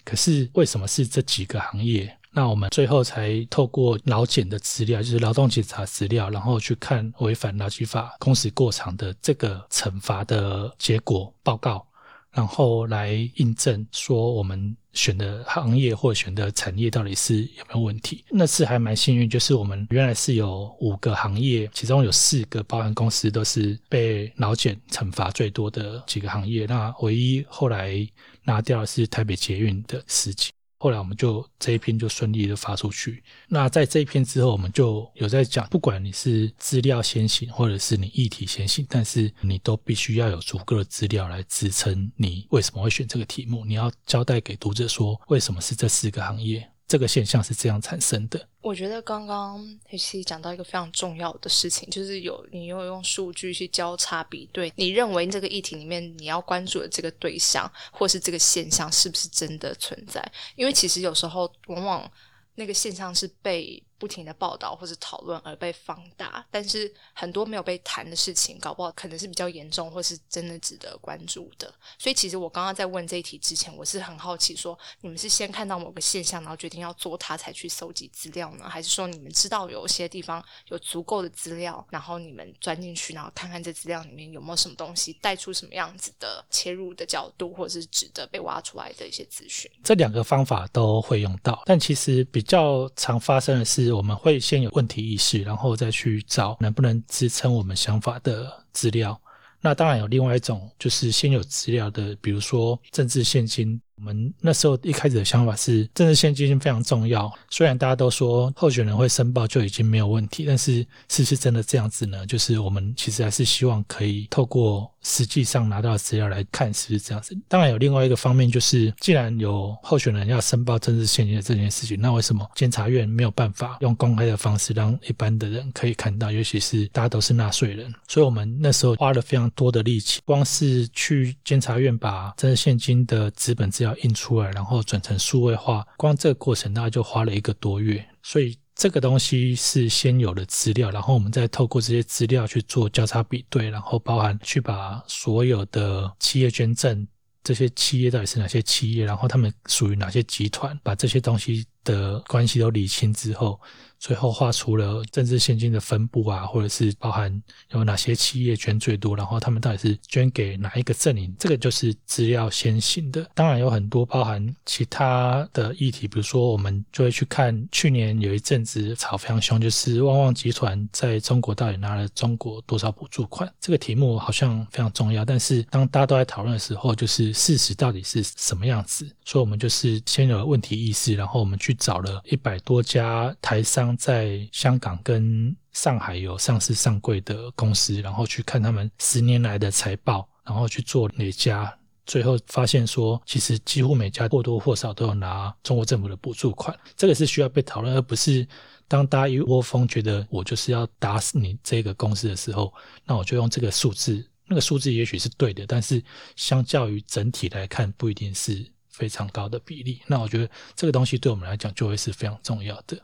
[0.04, 2.16] 可是为什么是这几个行业？
[2.36, 11.86] 那我们最后才透过劳检的资料，就是劳动检查资料，然后去看违反劳基法工时过长的这个惩罚的结果报告。
[12.32, 18.24] 然后来印证说我们选的行业或选的产业到底是有没有问题。
[18.28, 26.66] 那次还蛮幸运，就是我们原来是有五个行业，其中有四个保险公司都是被劳检惩罚最多的几个行业。
[26.66, 28.04] 那唯一后来
[28.44, 30.52] 拿掉的是台北捷运的事情。
[30.76, 33.24] 后来我们就这一篇就顺利的发出去。
[33.48, 43.64] 那在这一篇之后，我们就有在讲，不管你是资料先行，或者是你议题先行，但是你都必须要有足够的资料来支撑你为什么会选这个题目。
[43.64, 46.68] 你要交代给读者说，为什么是这四个行业。
[46.86, 48.48] 这个现象是这样产生的。
[48.60, 60.22] 我觉得刚刚 H C 讲到一个非常重要的事情，就是有你有用数据去交叉比对，你认为这个议题里面你要关注的这个对象或是这个现象是不是真的存在？
[60.56, 62.10] 因为其实有时候往往
[62.54, 63.82] 那个现象是被。
[64.04, 71.72] 不停的报道或者讨论而被放大，但是很多没有被谈的事情，搞不好可能是比较严重，或是真的值得关注的。
[71.98, 89.70] 所以，其实我刚刚在问这一题之前，我是很好奇，说你们是先看到某个现象，然后决定要做它，才去搜集资料呢，还是说你们知道有些地方有足够的资料，然后你们钻进去，然后看看这资料里面有没有什么东西带出什么样子的切入的角度，或者是值得被挖出来的一些资讯？
[89.82, 93.93] 这两个方法都会用到，但其实比较常发生的是。
[93.96, 99.20] 我们会先有问题意识，然后再去找能不能支撑我们想法的资料。
[99.60, 103.80] 那当然有另外一种，就是先有资料的，比如说政治现金。
[103.96, 107.32] 我们那时候一开始的想法是，政治现金非常重要。
[107.48, 112.26] 虽然大家都说候选人会申报就已经没有问题，但是是不是真的这样子呢？
[112.26, 117.38] 就是我们其实还是希望可以透过实际上拿到的资料来看是不是这样子。
[117.48, 126.32] 当然有另外一个方面，就是既然有候选人要申报政治现金的这件事情，那为什么监察院没有办法用公开的方式让一般的人可以看到？
[126.32, 138.04] 尤其是大家都是纳税人，所以我们那时候花了非常多的力气，光是去监察院把政治现金的资本资要印出来，然后转成数位化，光这个过程大概就花了一个多月。
[138.22, 147.06] 所以这个东西是先有的资料，然后我们再透过这些资料去做交叉比对，然后包含去把所有的企业捐赠，
[147.42, 153.60] 这些企业到底是哪些企业，然后他们属于哪些集团，把这些东西的关系都理清之后。
[154.04, 163.26] 最后画出了政治现金的分布啊，或者是包含有哪些企业捐最多，然后他们到底是捐给哪一个阵营，这个就是资料先行的。
[163.34, 175.24] 当然有很多包含其他的议题，比如说我们就会去看去年有一阵子炒非常凶，就是旺旺集团在中国到底拿了中国多少补助款，这个题目好像非常重要。
[175.24, 179.08] 但是当大家都在讨论的时候，就是事实到底是什么样子？
[179.24, 183.93] 所以我们就是先有了问题意识，然后我们去找了一百多家台商。
[183.96, 191.76] 在香港跟上海有上市上柜的公司，然后去看他们十年来的财报，然后去做哪家，
[192.06, 198.46] 最后发现说，其实几乎每家或多或少都有拿中国政府的补助款，这个是需要被讨论，而不是
[198.86, 202.72] 当大家一窝蜂觉得我就是要打死你这个公司的时候，
[203.04, 206.02] 那我就用这个数字，那个数字也许是对的，但是
[206.36, 210.00] 相较于整体来看，不一定是非常高的比例。
[210.06, 212.96] 那我觉得这个东西对我们来讲就会是非常重要的。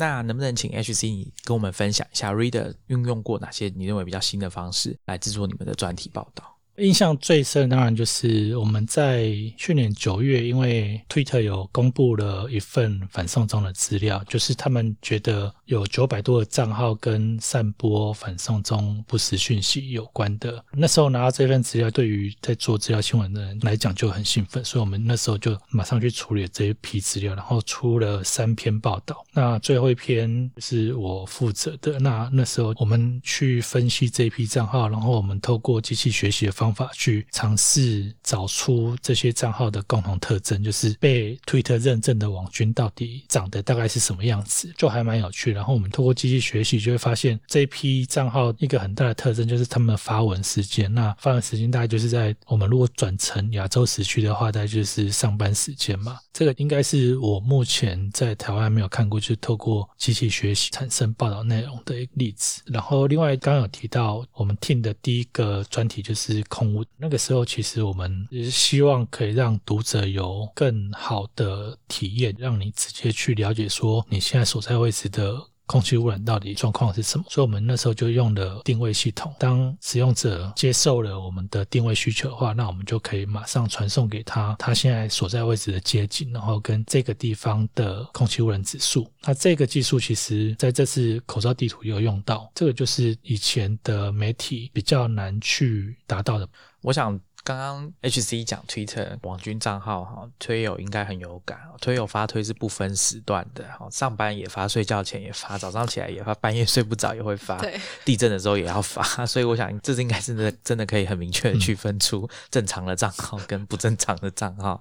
[0.00, 6.57] 那能不能请 HC 你跟我们分享一下 Reader 运用过哪些你认为比较新的方式来制作你们的专题报道？
[6.78, 20.64] 印象最深当然就是我们在去年九月，因为 Twitter 有公布了一份反送中的资料，就是他们觉得有九百多个账号跟散播反送中不实讯息有关的。
[20.72, 29.24] 那时候拿到这份资料，对于在做资料新闻的人来讲就很兴奋，所以我们那时候就马上去处理这一批资料，然后出了三篇报道。
[29.32, 31.98] 那最后一篇是我负责的。
[31.98, 36.67] 那那时候我们去分析这一批账号，然后我们透过机器学习的方。
[36.68, 45.50] 方法去尝试找出这些账号的共同特征，就是被推特认证的网军到底长得大概是什么样子，就还蛮有趣。
[45.52, 50.92] 然后我们透过机器学习，就会发现这一批账号一个很大的特征就是他们的发文时间。
[50.92, 56.18] 那发文时间大概就是在我们如果转成亚洲时区的话，大概就是上班时间嘛。
[56.34, 62.60] 这个应该是我目前在台湾没有看过，就是透过机器学习产生报道内容的例子。
[62.66, 66.44] 然后另外刚刚有提到我们 team 的第一个专题就是。
[66.58, 75.38] 空屋那个时候，其实我们也是希望可以让读者有更好的体验，让你直接去了解说你现在所在位置的。
[75.68, 77.24] 空气污染到底状况是什么？
[77.28, 79.32] 所以，我们那时候就用了定位系统。
[79.38, 89.06] 当使用者接受了我们的定位需求的话，那我们就可以马上传送给他他现在所在位置的街景，然后跟这个地方的空气污染指数。
[89.22, 96.48] 那这个技术其实在这次口罩地图有用到，这个就是以前的媒体比较难去达到的。
[96.80, 97.20] 我想。
[97.48, 101.58] 刚刚 H C 讲 Twitter 网军账号哈，推友应该很有感。
[101.80, 109.02] 推友发推是不分时段的，哈，上班也发，睡觉前也发，早上起来也发，半夜睡不着也会发，对，地震的时候也要发。
[109.24, 114.78] 所以我想，这是应该是真的，真的可以很明确的区分出正常的账号跟不正常的账号。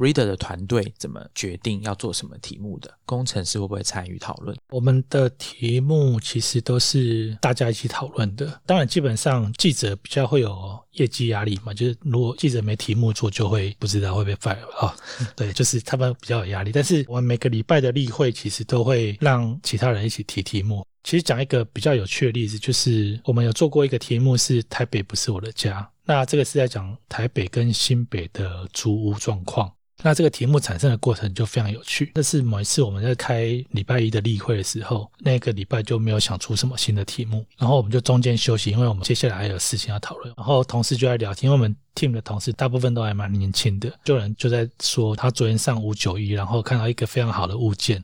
[0.00, 2.90] Reader 的团队怎么决定要做什么题目的？
[3.04, 4.56] 工程师会不会参与讨论？
[4.70, 8.58] 我们的题目其实都是大家一起讨论的。
[8.64, 14.96] 当然，基本上记者比较会有业绩压力嘛，就是如果记者没题目做，就会不知道会被 fire 啊。
[15.36, 16.72] 对，就是他们比较有压力。
[16.72, 20.82] 但是我们每个礼拜的例会其实都会让其他人一起提题目。
[21.04, 29.70] 其实讲一个比较有趣的例子，就是我们有做过一个题目是“台北不是我的家”，那这个是在讲台北跟新北的租屋状况。
[30.02, 32.12] 那这个题目产生的过程就非常有趣。
[32.14, 40.34] 那是某一次我们在开礼拜一的例会的时候，那个礼拜就没有想出什么新的题目，然后我们就中间休息，因为我们接下来还有事情要讨论。
[40.36, 48.02] 然后同事就在聊天，因为我们 team 的同事大部分都还蛮年轻的，就有人就在说他昨天上午九一，然后看到一个非常好的物件。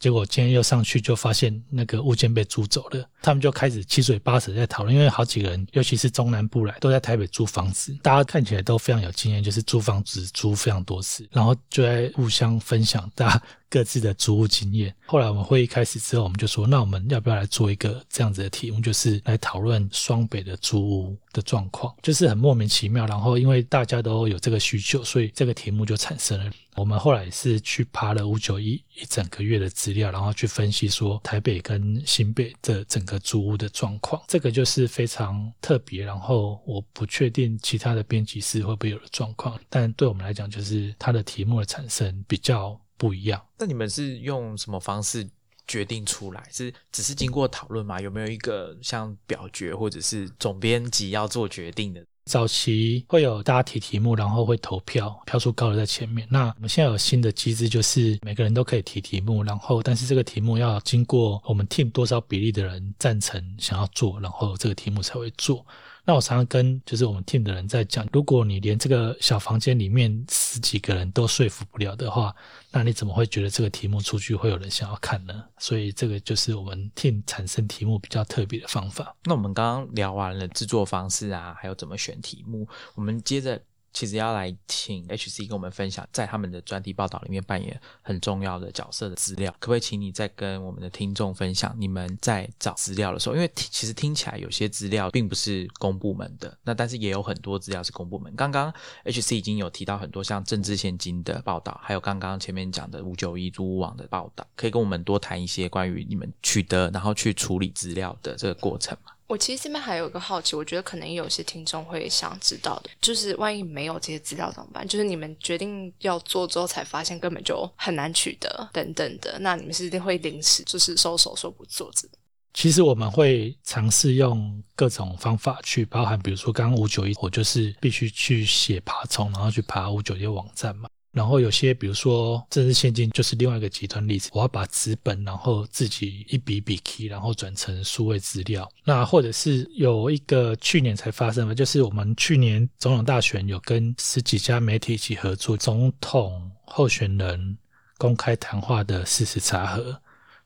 [0.00, 3.04] 结果今天又上去，就发现那个物件被租走了。
[3.20, 14.94] 他们就开始七嘴八舌在讨论，因为好几个人，尤其是中南部来，都在台北租房子，大家看起来都非常有经验，就是租房子租非常多次，然后就在互相分享大家各自的租屋经验。
[15.06, 23.06] 后来我们会议开始之后，我们就说，那我们要不要来做一个这样子的题目，就是来讨论双北的租屋的状况，就是很莫名其妙。
[23.06, 26.50] 然后因为大家都有这个需求，所以这个题目就产生了。
[26.76, 36.04] 我们后来是去爬了五九一一整个月的资料，然后去分析说台北跟新北的整个租屋的状况，这个就是非常特别。
[36.04, 43.42] 然后我不确定其他的编辑室会不会有的状况，但对我们来讲，就是它的题目的产生比较不一样。
[43.58, 45.26] 那你们是用什么方式
[45.66, 46.46] 决定出来？
[46.52, 47.98] 是只是经过讨论吗？
[47.98, 52.04] 有没有一个像表决或者是总编辑要做决定的？
[52.26, 56.28] 早期会有大家提题目，然后会投票，票数高的在前面。
[56.30, 65.64] 那我们现在有新的机制，就是每个人都可以提题目，然后但是这个题目要经过我们 team 多少比例的人赞成想要做，然后这个题目才会做。
[66.10, 72.34] 那我常常跟就是我们 team 的人在讲，如果你连这个小房间里面十几个人都说服不了的话，
[72.72, 75.44] 那你怎么会觉得这个题目出去会有人想要看呢？
[75.58, 79.14] 所以这个就是我们 team 产生题目比较特别的方法。
[79.22, 83.62] 那我们刚刚聊完了制作方式啊，还有怎么选题目，我们接着。
[83.92, 91.74] 其实要来请 HC 跟我们分享，在他们的专题报道里面扮演很重要的角色的资料，可不可以请你再跟我们的听众分享？
[91.78, 98.34] 你们在找资料的时候，因为其实听起来有些资料并不是公部门的，那但是也有很多资料是公部门。
[98.36, 98.72] 刚刚
[99.04, 109.12] HC 已经有提到很多像政治现金的报道，还有刚刚前面讲的五九一租屋网的报道，可以跟我们多谈一些关于你们取得然后去处理资料的这个过程吗？
[109.30, 114.84] 我其实这边还有一个好奇，我觉得可能有些听众会想知道的，就是万一没有这些资料怎么办？
[114.88, 122.08] 就是你们决定要做之后，才发现根本就很难取得等等的，那你们是一定会临时就是收手说不做这
[122.52, 130.88] 其实我们会尝试用各种方法去，包含比如说刚刚五九一，我就是必须去写爬虫，然后去爬五九一网站嘛。
[131.12, 134.30] 然后有些，比如说政治现金，就是另外一个极端例子。
[134.32, 138.70] 我要把纸本，然后自己一笔笔 key，然后转成数位资料。
[138.84, 147.58] 那或者是有一个去年才发生的，就是我们去年总统大选有跟十几家媒体一起合作，总统候选人
[147.98, 150.00] 公开谈话的事实查核。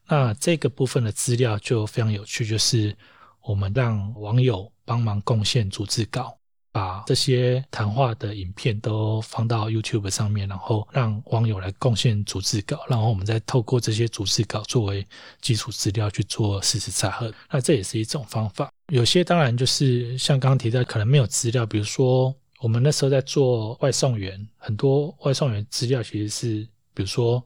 [0.08, 2.96] 那这个部分的资料就非常有趣，就是
[3.42, 6.38] 我们让网友帮忙贡献组织稿。
[6.74, 15.06] 把这些谈话的影片都放到 YouTube 上面，然后让网友来贡献逐字稿，然后我们再透过这些逐字稿作为
[15.40, 17.32] 基础资料去做事实查核。
[17.48, 18.72] 那这也是一种方法。
[18.88, 27.40] 有些当然就是像刚刚提到，可能没有资料，比如说我们那时候在做外送员，很多外送员资料其实是，比如说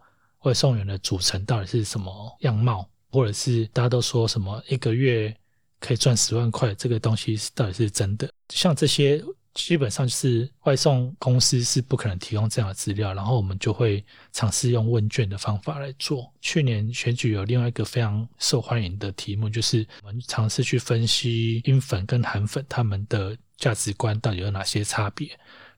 [0.44, 5.36] 外送员的组成到底是什么样貌，或者是大家都说什么一个月。
[5.80, 8.30] 可以赚十万块，这个东西到底是真的？
[8.48, 9.22] 像这些
[9.54, 16.32] 基本上是外送公司是不可能提供这样的资料，然后我们就会尝试用问卷的方法来做。
[16.40, 25.28] 去年选举有另外一个非常受欢迎的题目，就是我们尝试去分析英粉跟韩粉他们的价值观到底有哪些差别。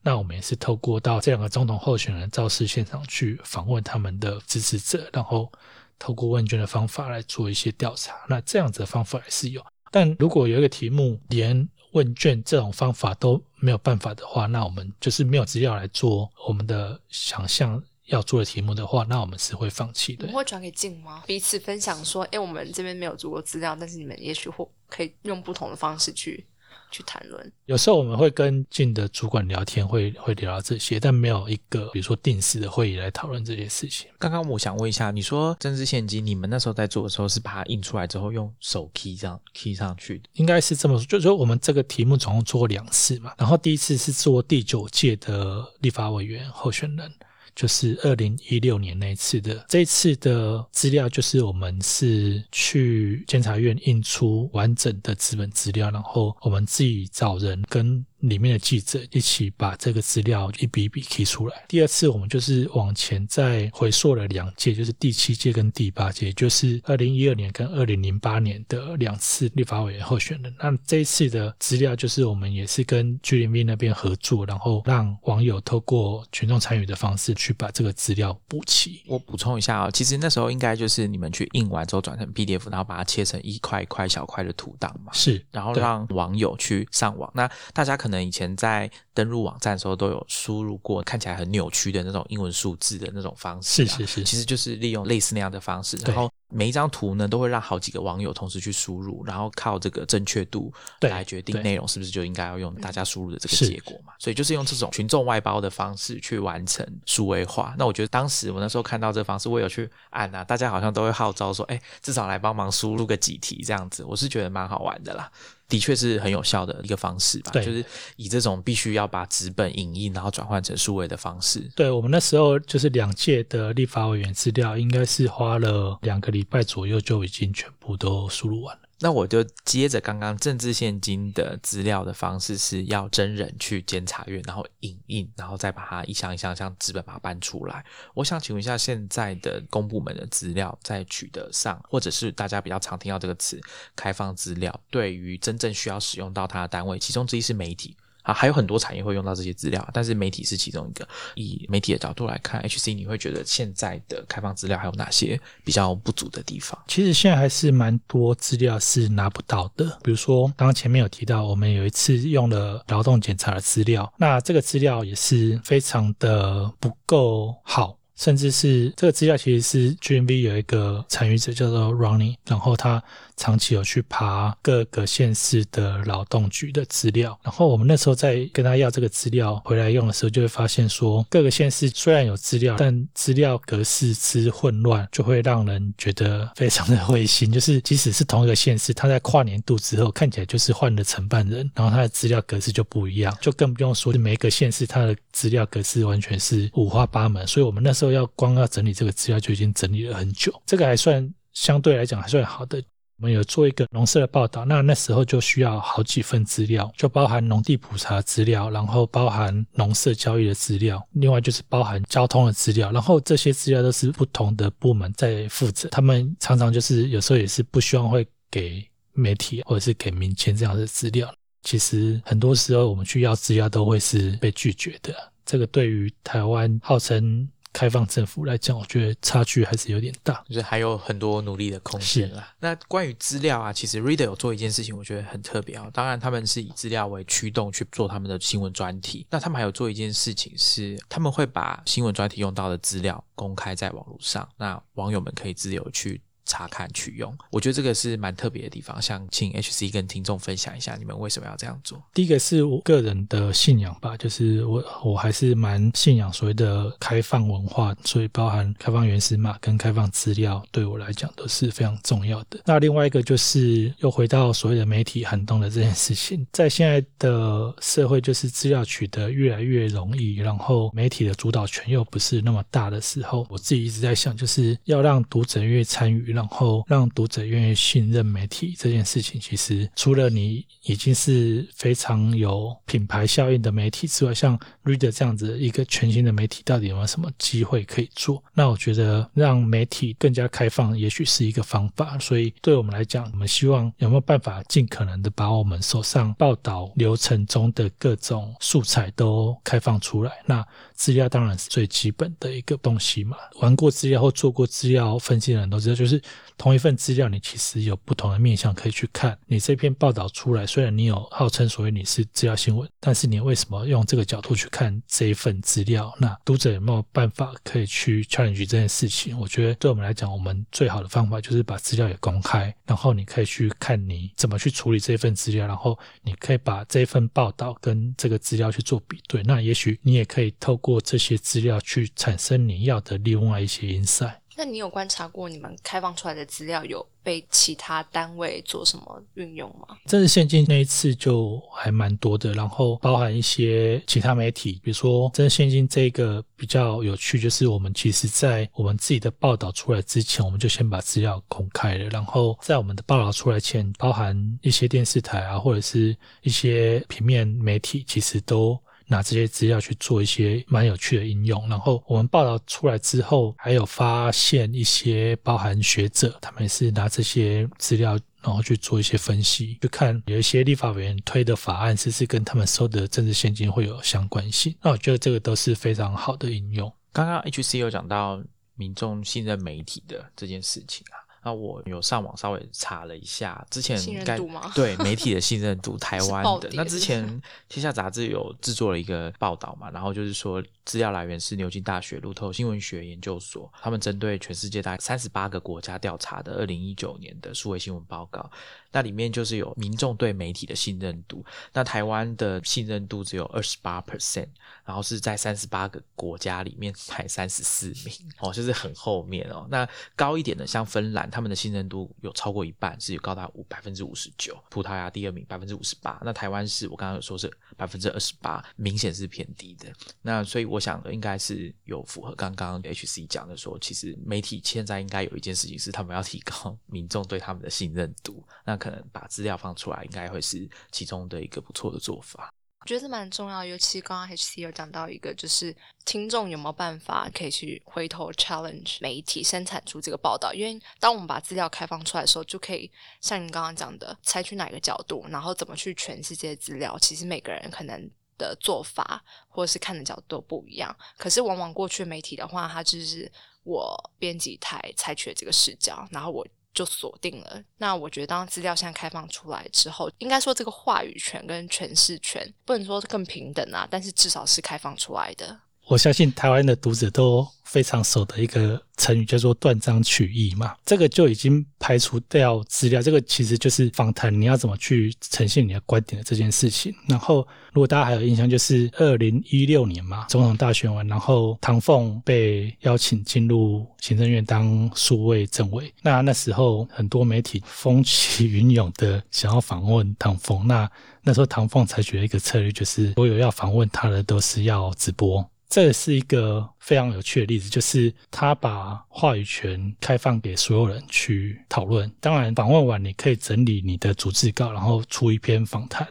[0.02, 5.50] 那我们也是透过到这两个总统候选人造势现场去访问他们的支持者，然后
[5.98, 8.14] 透过问卷的方法来做一些调查。
[8.28, 9.64] 那这样子的方法也是有。
[9.90, 20.28] 但如果有一个题目连问卷这种方法都没有办法的话，那我们就是没有资料来做我们的想象要做的题目的话，那我们是会放弃的。
[20.28, 21.24] 我会转给静吗？
[21.26, 26.46] 彼此分享说，哎，我们这边没有足够资料，但是你们也许或可以用不同的方式去。
[26.90, 34.08] 去谈论，有时候我们会跟进的主管聊天，会会聊到这些，但没有一个比如说定时的会议来讨论这些事情。
[34.18, 40.24] 刚刚我想问一下，你说政治现金，你们那时候在做的时候是把它印出来之后用手 key 这样 key 上去的？
[40.34, 47.12] 应该是这么说，就是说我们这个题目总共做过两次嘛，然后第一次是做第九届的立法委员候选人。
[47.54, 58.04] 就是二零一六年那一次的，这一次的资料就是我们是去监察院印出完整的资本资料，然后我们自己找人跟。
[58.20, 61.64] 里面的记者一起把这个资料一笔一笔提出来。
[61.68, 70.54] 第二次我们就是往前再回溯了两届，就是第七届跟第八届，就是二零一二年跟二零零八年的两次立法委员候选人。
[70.58, 79.02] 那这一次的资料就是我们也是跟 G 零 V 那边合作，然后让网友透过群众参与的方式去把这个资料补齐。
[79.06, 85.10] 我补充一下啊，其实那时候应该就是你们去印完之后转成 PDF，然后把它切成一块一块小块的图档嘛。
[85.14, 87.30] 是，然后让网友去上网。
[87.34, 104.12] 那大家可可能以前在登录网站的时候都有输入过看起来很扭曲的那种英文数字的那种方式，是是是，其实就是利用类似那样的方式，然后每一张图呢都会让好几个网友同时去输入，然后靠这个正确度来决定内容是不是就应该要用大家输入的这个结果嘛。
[104.18, 107.74] 所以就是用这种群众外包的方式去完成数位化。
[107.76, 115.30] 那我觉得当时我那时候看到这个方式，我有去按啊，大家好像都会号召说，哎，至少来帮忙输入个几题这样子，我是觉得蛮好玩的啦。
[115.68, 117.84] 的确是很有效的一个方式吧，就是
[118.16, 121.70] 以这种必须要把纸本影印，然后转换成数位的方式。
[121.74, 128.82] 对我们那时候就是两届的立法委员资料，应该是花了两个礼拜左右就已经全部都输入完了。
[129.02, 137.82] 那我就接着刚刚政治现金的资料的方式，是要真人去监察院，然后影印，然后再把它一箱一箱像纸本把它搬出来。
[138.12, 143.58] 我想请问一下，现在的公部门的资料在取得上，或者是大家比较常听到这个词
[143.96, 147.96] “开放资料”，对于真正需要使用到它的单位，其中之一是媒体。
[148.22, 151.08] 啊，还有很多产业会用到这些资料，但是媒体是其中一个。
[151.34, 156.78] 以媒体的角度来看，HC 你会觉得现在的开放资料还有哪些比较不足的地方？
[156.86, 167.96] 其实现在还是蛮多资料是拿不到的，比如说刚刚前面有提到，我们有一次用了劳动检查的资料，那这个资料也是非常的不够好。
[168.16, 173.02] 甚至是这个资料其实是 GMV 有一个参与者叫做 Ronnie，然后他
[173.40, 187.50] 长期有去爬各个县市的劳动局的资料，然后我们那时候在跟他要这个资料回来用的时候，就会发现说各个县市虽然有资料，但资料格式之混乱，就会让人觉得非常的灰心。
[187.52, 197.46] 就是即使是同一个县市，他在跨年度之后看起来就是换了承办人，然后他的资料格式就不一样，就更不用说每一个县市它的资料格式完全是五花八门。
[197.46, 202.82] 所以我们那时候要光要整理这个资料就已经整理了很久，这个还算相对来讲还算好的。
[203.20, 221.30] 我们有做一个农舍的报道，那那时候就需要好几份资料，就包含农地普查资料，然后包含农舍交易的资料，另外就是包含交通的资料，然后这些资料都是不同的部门在负责，他们常常就是有时候也是不希望会给媒体或者是给民间这样的资料。
[221.62, 225.14] 其实很多时候我们去要资料都会是被拒绝的，
[225.44, 227.46] 这个对于台湾号称。
[227.72, 232.54] 开放政府来讲，我觉得差距还是有点大，就是还有很多努力的空间啦。
[232.58, 235.88] 那关于资料啊，其实 Reader 有做一件事情，我觉得很特别啊。
[235.92, 239.26] 当然，他们是以资料为驱动去做他们的新闻专题。
[239.30, 246.20] 那他们还有做一件事情是，他们会把新闻专题用到的资料公开在网络上，那网友们可以自由去。
[246.50, 249.00] 查看取用，我觉得这个是蛮特别的地方。
[249.00, 252.02] 想请 HC 跟听众分享一下，你们为什么要这样做？
[252.12, 262.58] 第一个是我个人的信仰吧，就是我我还是蛮信仰所谓的开放文化，所以包含开放原始码跟开放资料，对我来讲都是非常重要的。
[262.64, 276.32] 那另外一个就是又回到所谓的媒体寒冬的这件事情，在现在的社会，就是资料取得越来越容易，然后媒体的主导权又不是那么大的时候，我自己一直在想，就是要让读者越参与。
[276.39, 288.42] 让然后让读者愿意信任媒体这件事情，其实除了你已经是非常有品牌效应的媒体之外，像 Reader 这样子一个全新的媒体，到底有没有什么机会可以做？
[288.54, 292.18] 那我觉得让媒体更加开放，也许是一个方法。
[292.18, 300.32] 所以对我们来讲，我们希望有没有办法尽可能的把我们手上报道流程中的各种素材都开放出来。
[300.46, 300.66] 那
[301.00, 303.34] 资料当然是最基本的一个东西嘛。
[303.62, 306.20] 玩过资料或做过资料分析的人都知道，就是。
[306.60, 309.34] 同一份资料，你其实有不同的面向可以去看。
[309.46, 316.14] 你这篇报道出来，虽然你有号称所谓你是资料新闻，但是你为什么用这个角度去看这一份资料？
[316.18, 319.40] 那读者有没有办法可以去 challenge 这件事情？
[319.40, 329.42] 我觉得对我们来讲，我们最好的方法就是把资料也公开，然后你可以去看你怎么去处理这份资料，然后你可以把这份报道跟这个资料去做比对。
[329.44, 334.36] 那也许你也可以透过这些资料去产生你要的另外一些 insight。
[334.56, 339.96] 那你有观察过你们开放出来的资料有被其他单位做什么运用吗？
[340.04, 358.78] 政治现金那一次就还蛮多的，然后包含一些其他媒体，比如说政治现金这个比较有趣，就是我们其实在我们自己的报道出来之前，我们就先把资料公开了，然后在我们的报道出来前，包含一些电视台啊，或者是一些平面媒体，其实都。
[359.10, 374.74] 拿这些资料去做一些蛮有趣的应用，然后我们报道出来之后，还有发现一些包含学者，他们是拿这些资料，然后去做一些分析，去看有一些立法委员推的法案是不是跟他们收的政治现金会有相关性。
[374.80, 376.90] 那我觉得这个都是非常好的应用。
[377.12, 378.40] 刚刚 HC 有讲到
[378.76, 381.19] 民众信任媒体的这件事情啊。
[381.42, 384.38] 那我有上网稍微查了一下，之前该
[384.74, 386.44] 对媒体的信任度， 台湾。
[386.60, 387.26] 的那之前
[387.68, 398.50] 《天下杂志》有制作了一个报道嘛，然后就是说资料来源是牛津大学路透新闻学研究所，他们针对全世界大概三十八个国家调查的二零一九年的数位新闻报告，
[398.92, 404.48] 那里面就是有民众对媒体的信任度，那台湾的信任度只有二十八 percent，
[404.84, 409.66] 然后是在三十八个国家里面排三十四名哦，就是很后面哦。
[409.70, 414.58] 那高一点的像芬兰，他们的信任度有超过一半，是有高达五百分之五十九。
[414.68, 419.92] 葡萄牙第二名百分之五十八，那台湾是我刚刚有说是百分之二十八，明显是偏低的。
[420.22, 432.52] 那所以我想应该是有符合刚刚 HC 讲的说，其实媒体现在应该有一件事情是他们要提高民众对他们的信任度，那可能把资料放出来，应该会是其中的一个不错的做法。
[432.80, 435.76] 我觉得蛮重要，尤其刚刚 HC 有讲到一个，就是
[436.06, 440.54] 听众有没有办法可以去回头 challenge 媒体生产出这个报道？
[440.54, 446.98] 因为当我们把资料开放出来的时候，就可以像你刚刚讲的，采取哪个角度，然后怎么去诠释这些资料。
[446.98, 450.96] 其实每个人可能的做法或者是看的角度不一样。
[451.18, 453.30] 可是往往过去媒体的话，它就是
[453.62, 456.46] 我编辑台采取的这个视角，然后我。
[456.72, 457.62] 就锁定了。
[457.78, 465.60] 那我觉得，当资料现在开放出来之后，应该说这个话语权跟诠释权不能说更平等啊，但是至少是开放出来的。
[465.86, 476.94] 我相信台湾的读者都非常熟的一个成语叫做断章取义嘛，这个就已经排除掉资料，这个其实就是访谈你要怎么去呈现你的观点的这件事情。
[477.08, 490.88] 然后，如果大家还有印象，就是二零一六年嘛，总统大选完，然后唐凤被邀请进入行政院当数位政委，那那时候很多媒体风起云涌的想要访问唐凤，那
[491.22, 495.44] 那时候唐凤采取了一个策略，就是所有要访问他的都是要直播。
[495.70, 502.10] 这是一个非常有趣的例子，就是他把话语权开放给所有人去讨论。
[502.20, 506.06] 当然，访问完你可以整理你的逐字稿，然后出一篇访谈。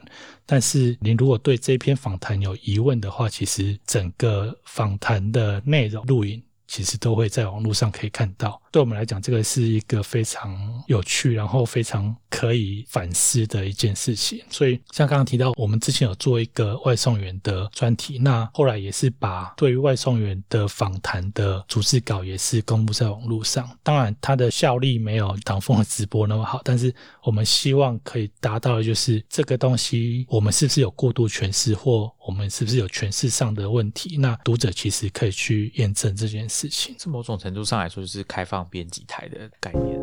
[0.45, 6.41] 但是，你如果对这篇访谈有疑问的话，其实整个访谈的内容录影。
[6.71, 8.61] 其实都会在网络上可以看到。
[8.71, 14.41] 对我们来讲，这个是一个非常有趣，然后非常可以反思的一件事情。
[14.49, 23.69] 所以，像刚刚提到，我们之前有做一个外送员的专题，那后来也是把对于外送员的访谈的组织稿也是公布在网络上。
[23.81, 26.93] 当然，它的效力没有唐风的直播那么好，但是
[27.23, 34.17] 我们希望可以达到的就是这个东西，我们是不是有过度诠释，或我们是不是有诠释上的问题？
[34.17, 36.95] 那读者其实可以去验证这件事情。
[36.99, 39.99] 这某种程度上来说，就是开放编辑台的概念。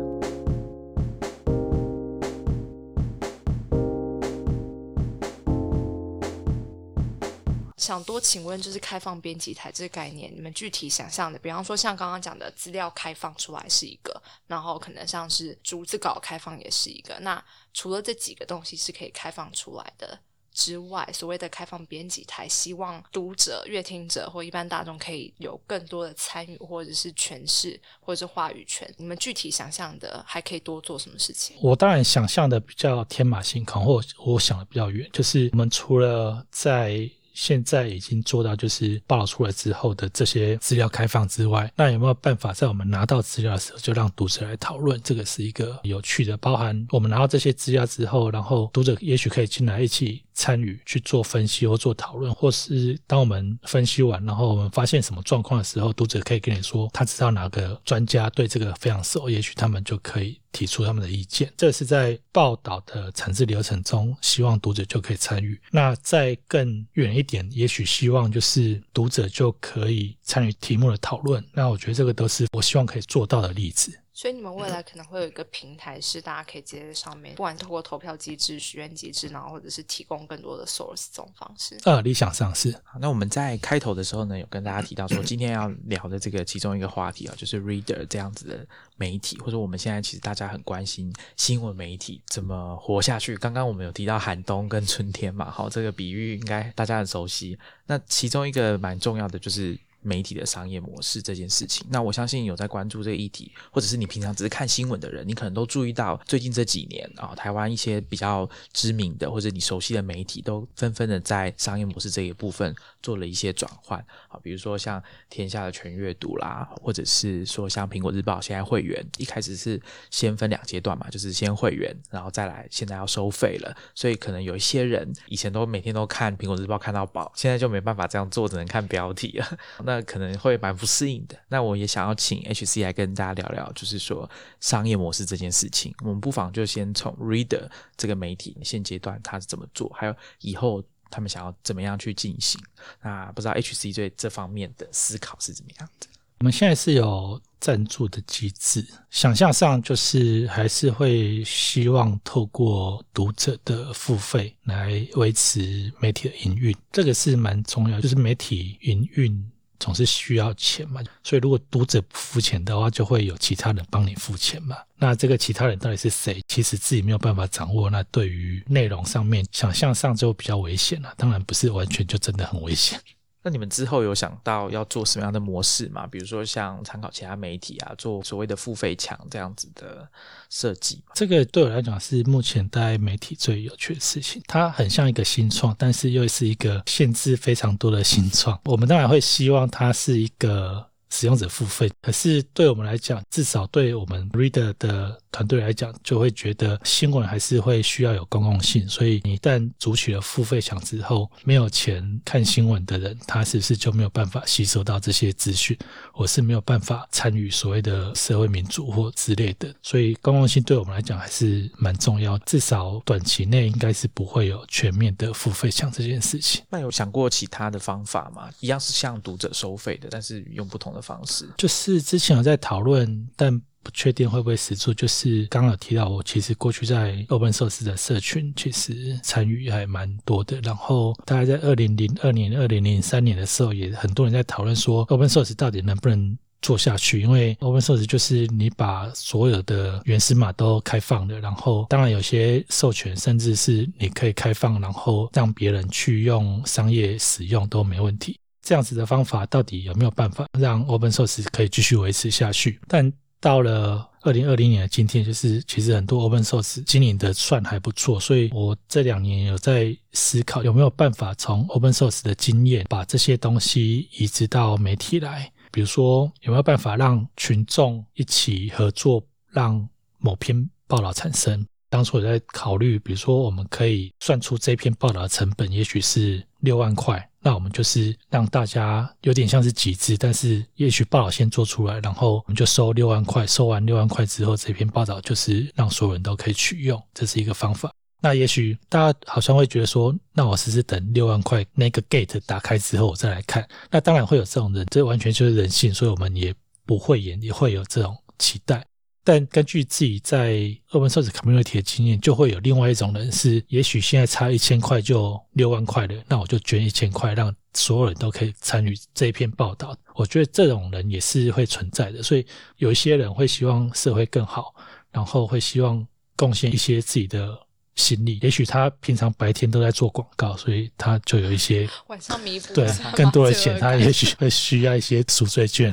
[7.77, 17.17] 想多请问，就是开放编辑台这个概念，你们具体想象的，比方说像刚刚讲的资料开放出来是一个，然后可能像是逐字稿开放也是一个。
[17.21, 17.41] 那
[17.73, 20.19] 除了这几个东西是可以开放出来的？
[20.57, 28.91] 之外，所谓的开放编辑台，希望读者、阅听者或一般大众可以有更多的参与，或者是诠释，或者是话语权。
[28.97, 31.55] 你们具体想象的还可以多做什么事情？
[31.61, 44.99] 我当然想象的比较天马行空，或我想的比较远，就是我们除了在现在已经做到，就是报道出来之后的这些资料开放之外，那有没有办法在我们拿到资料的时候就让读者来讨论？
[45.03, 50.23] 这个是一个有趣的，包含我们拿到这些资料之后，然后读者也许可以进来一起。
[50.37, 61.51] 参与去做分析或做讨论，或是当我们分析完，然后我们发现什么状况的时候，读者可以跟你说，他知道哪个专家对这个非常熟，也许他们就可以提出他们的意见。
[61.57, 65.59] 这是在报道的产制流程中，希望读者就可以参与。
[65.71, 71.43] 那再更远一点，也许希望就是读者就可以参与题目的讨论。
[71.53, 73.97] 那我觉得这个都是我希望可以做到的例子。
[74.17, 81.77] 所以你们未来可能会有一个平台，是大家可以直接在上面，不管透过投票机制、许愿机制，然后或者是提供更多的 source 这种方式。
[81.83, 82.73] 呃，理想上是。
[82.99, 88.65] 那我们在开头的时候呢，有跟大家提到说，今天要聊的这个其中一个话题啊，就是 reader 这样子的
[88.95, 93.37] 媒体，或者我们现在其实大家很关心新闻媒体怎么活下去。
[93.37, 97.55] 刚刚我们有提到寒冬跟春天嘛，好，这个比喻应该大家很熟悉。
[97.85, 99.77] 那其中一个蛮重要的就是。
[100.07, 113.99] 媒体的商业模式这件事情，那我相信有在关注这个议题，或者是你平常只是看新闻的人，你可能都注意到最近这几年啊，台湾一些比较知名的或者你熟悉的媒体，都纷纷的在商业模式这一部分做了一些转换。
[114.29, 129.57] 啊，比如说像天下的全阅读啦，或者是说像苹果日报现在会员一开始是先分两阶段嘛，就是先会员，然后再来现在要收费了，所以可能有一些人以前都每天都看苹果日报看到饱，现在就没办法这样做，只能看标题了。
[129.83, 131.35] 那那可能会蛮不适应的。
[131.47, 134.29] 那我也想要请 HC 来跟大家聊聊，就是说
[134.59, 135.93] 商业模式这件事情。
[136.03, 142.61] 我们不妨就先从 Reader 这个媒体现阶段它是怎么做，还有以后他们想要怎么样去进行。
[143.01, 146.07] 那不知道 HC 对这方面的思考是怎么样的？
[146.39, 157.99] 我们现在是有赞助的机制，想象上就是还是会希望透过读者的付费来维持媒体的营运，这个是蛮重要。
[157.99, 164.77] 就是媒体营运总是需要钱嘛，所以如果读者不付钱的话，就会有其他人帮你付钱嘛。
[164.95, 166.41] 那这个其他人到底是谁？
[166.47, 167.89] 其实自己没有办法掌握。
[167.89, 171.13] 那对于内容上面想象上就比较危险了。
[171.17, 172.99] 当然不是完全就真的很危险。
[173.47, 176.05] 那你们之后有想到要做什么样的模式吗？
[176.05, 180.05] 比如说像参考其他媒体啊，做所谓的付费墙这样子的
[180.49, 181.01] 设计。
[181.13, 184.43] 这个对我来讲是目前在媒体最有趣的事情。
[184.47, 188.59] 它很像一个新创，但是又是一个限制非常多的新创。
[188.65, 190.85] 我们当然会希望它是一个。
[191.09, 198.87] 使用者付费，可是对我们来讲，至少对我们 Reader 的团队来讲，就会觉得新闻还是会需要有公共性。
[198.87, 205.77] 所以，一旦组取了付费墙之后，没有钱看新闻的人，他是不是就没有办法吸收到这些资讯？
[206.13, 209.73] 我是没有办法参与所谓的社会民主或之类的。
[209.81, 212.37] 所以，公共性对我们来讲还是蛮重要。
[212.39, 216.63] 至少短期内应该是不会有全面的付费墙这件事情。
[216.69, 218.49] 那有想过其他的方法吗？
[218.59, 221.07] 一样是向读者收费的，但是用不同的。
[221.07, 224.93] 方式就是之前有在讨论，但不确定会不会实做。
[224.93, 230.59] 就是刚刚有提到，我其实过去在 Open Source 的社群其实参与还蛮多的。
[230.59, 237.21] 然后大概在二零零二年、二零零三年的时候，也很多人在讨论说，Open Source 到底能不能做下去？
[237.21, 248.37] 因为 Open Source 就是你把所有的原始码都开放的，然后当然有些授权，甚至是你可以开放，然后让别人去用商业使用都没问题。
[248.67, 252.77] 这样子的方法到底有没有办法让 Open Source 可以继续维持下去？
[252.85, 253.09] 但
[253.39, 269.87] 到了二零二零年的今天，就是其实很多 Open Source 经营的算还不错，所以我这两年有在思考有没有办法从 Open Source 的经验把这些东西移植到媒体来，比如说有没有办法让群众一起合作，让
[270.17, 271.65] 某篇报道产生。
[271.89, 277.26] 当初我在考虑，比如说我们可以算出这篇报道的成本，也许是六万块。
[277.39, 287.91] 那我们就是让大家有点像是集资，但是也许报道先做出来，然后我们就收六万块，收完六万块之后，这篇报道就是让所有人都可以取用，这是一个方法。
[288.19, 293.65] 那也许大家好像会觉得说，那我试试等六万块那个 gate 打开之后，我再来看。
[293.91, 296.51] 那当然会有这种人，这完全就是人性，所以我们也
[296.83, 298.83] 不会演，也会有这种期待。
[299.27, 309.93] 但根据自己在 Open Source Community 的经验，就会有另外一种人是，也许现在差一千块就六万块了，那我就捐一千块，让所有人都可以参与这一篇报道。
[310.15, 312.45] 我觉得这种人也是会存在的，所以
[312.77, 314.73] 有一些人会希望社会更好，
[315.11, 316.07] 然后会希望
[316.37, 317.59] 贡献一些自己的。
[317.97, 325.91] 心力，也许他平常白天都在做广告，所以他就有一些晚上弥补对更多的钱，他也许会需要一些赎罪券。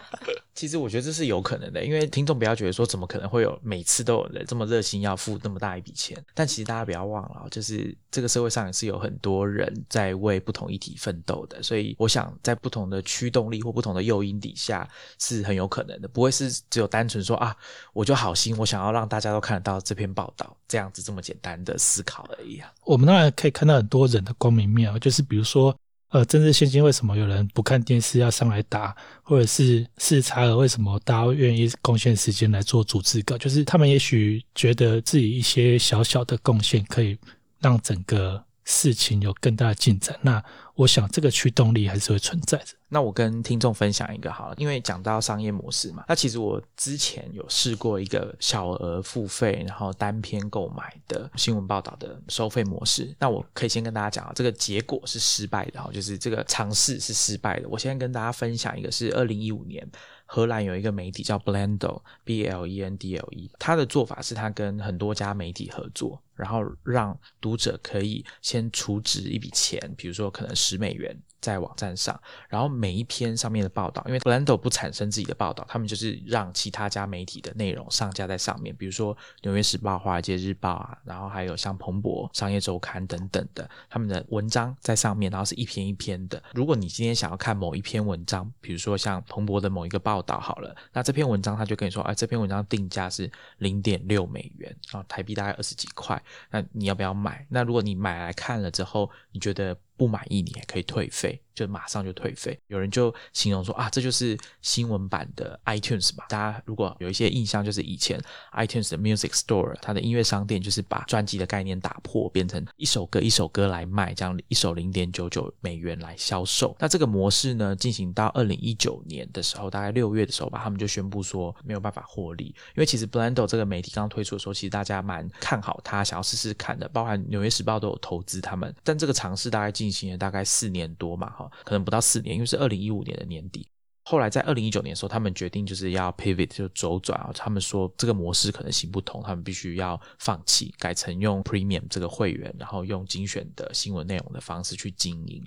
[0.58, 14.88] 其实我觉得这是有可能的，因为听众不要觉得说怎么可能会有每次都有人这么热心要付那么大一笔钱，但其实大家不要忘了，就是这个社会上也是有很多人在为不同议题奋斗的，所以我想在不同的驱动力或不同的诱因底下
[15.20, 17.54] 是很有可能的，不会是只有单纯说啊，
[17.92, 22.68] 我就好心，我想要让大家都看得到这篇报道这样子这么简单的思考而已啊。
[22.84, 25.72] 我们当然可以看到很多人的光明面啊，就是比如说。
[26.10, 33.36] 呃，政治现金为什么有人不看电视要上来打，或者是视察额为什么大家愿意贡献时间来做组织稿？
[33.36, 37.18] 就是他们也许觉得自己一些小小的贡献可以
[37.60, 40.14] 让整个事情有更大的进展。
[40.20, 40.44] 那
[40.74, 42.66] 我想这个驱动力还是会存在的。
[42.90, 53.14] 那我跟听众分享一个好了，因为讲到商业模式嘛，那其实我之前有试过一个小额付费，然后单篇购买的新闻报道的收费模式。
[53.18, 57.68] 那我可以先跟大家讲啊，这个结果是失败的哈，就是这个尝试是失败的。
[57.68, 59.86] 我先跟大家分享一个，是二零一五年
[60.30, 71.18] 荷兰有一个媒体叫 Blendl B L E N D L E，他的做法是他跟很多家媒体合作，然后让读者可以先储值一笔钱，比如说可能十美元。
[71.40, 86.42] 在网站上，然后每一篇上面的报道，因为 Blendo 不产生自己的报道，他们就是让其他家媒体的内容上架在上面，比如说《纽约时报》《华尔街日报》啊，然后还有像彭博商业周刊等等的，他们的文章在上面，然后是一篇一篇的。
[86.52, 96.20] 如果你今天想要看某一篇文章，比如说像彭博的某一个报道好了，那这篇文章他就跟你说，哎，这篇文章定价是零点六美元，啊台币大概二十几块，
[96.50, 97.46] 那你要不要买？
[97.48, 99.76] 那如果你买来看了之后，你觉得？
[99.98, 102.58] 不满意你也可以退费，就马上就退费。
[102.68, 106.26] 有人就形容说啊，这就是新闻版的 iTunes 吧。
[106.28, 108.20] 大家如果有一些印象，就是以前
[108.52, 116.76] iTunes 的 Music Store，它的音乐商店就是把专辑的概念打破，变成一首歌一首歌来卖，这样一首零点九九美元来销售。
[116.78, 128.74] 那这个模式呢，进行到二零一九年的时候，大概六月的时候吧，他们就宣布说没有办法获利，因为其实 Blendo 这个媒体刚推出的时候，其实大家蛮看好它，想要试试看的，包含纽约时报都有投资他们。
[128.84, 133.68] 但这个尝试大概进行了大概四年多嘛，哈，可能不到四年，因为是二零一五年的年底。
[134.04, 145.44] 后来在二零一九年的时候，他们决定就是要 pivot 就周转啊，他们说这个模式可能行不通，他们必须要放弃，改成用 premium 这个会员，然后用精选的新闻内容的方式去经营。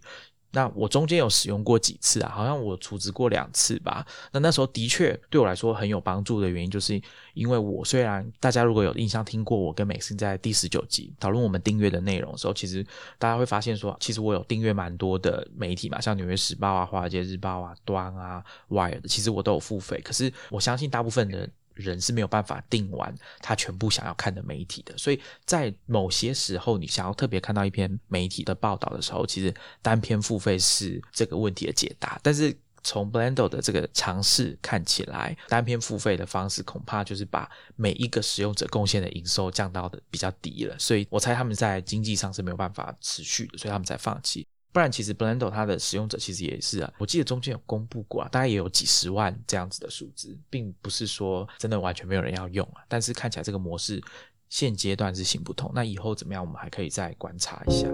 [0.51, 4.05] 那我中间有使用过几次啊，好像我储值过两次吧。
[4.31, 7.01] 那那时候的确对我来说很有帮助的原因，就是
[7.33, 12.85] 因为我虽然大家如果有印象听过我跟美心在第十九集讨论我们订阅的内容的时候，其实
[13.17, 20.01] 大家会发现说，其实我有订阅蛮多的媒体嘛，像纽约时报啊、华尔街日报啊、端啊、Wire 的，其实我都有付费。
[20.03, 21.51] 可是我相信大部分人。
[21.73, 32.19] 人是没有办法定完他全部想要看的媒体的，所以在某些时候，你想要特别看到一篇媒体的报道的时候，其实单篇付费是这个问题的解答。
[32.23, 44.47] 但是从 Blendo 的这个尝试看起来，单篇付费的方式恐怕就是把每一个使用者贡献的营收降到的比较低了，所以我猜他们在经济上是没有办法持续的，所以他们才放弃。
[44.71, 52.81] 不然，其实 Blendo 它的使用者其实也是啊，我记得中间有公布过啊，大概也有几十万这样子的数字，并不是说真的完全没有人要用啊。
[52.87, 54.01] 但是看起来这个模式
[54.49, 57.87] 现阶段是行不通，那以后怎么样，我们还可以再观察一下。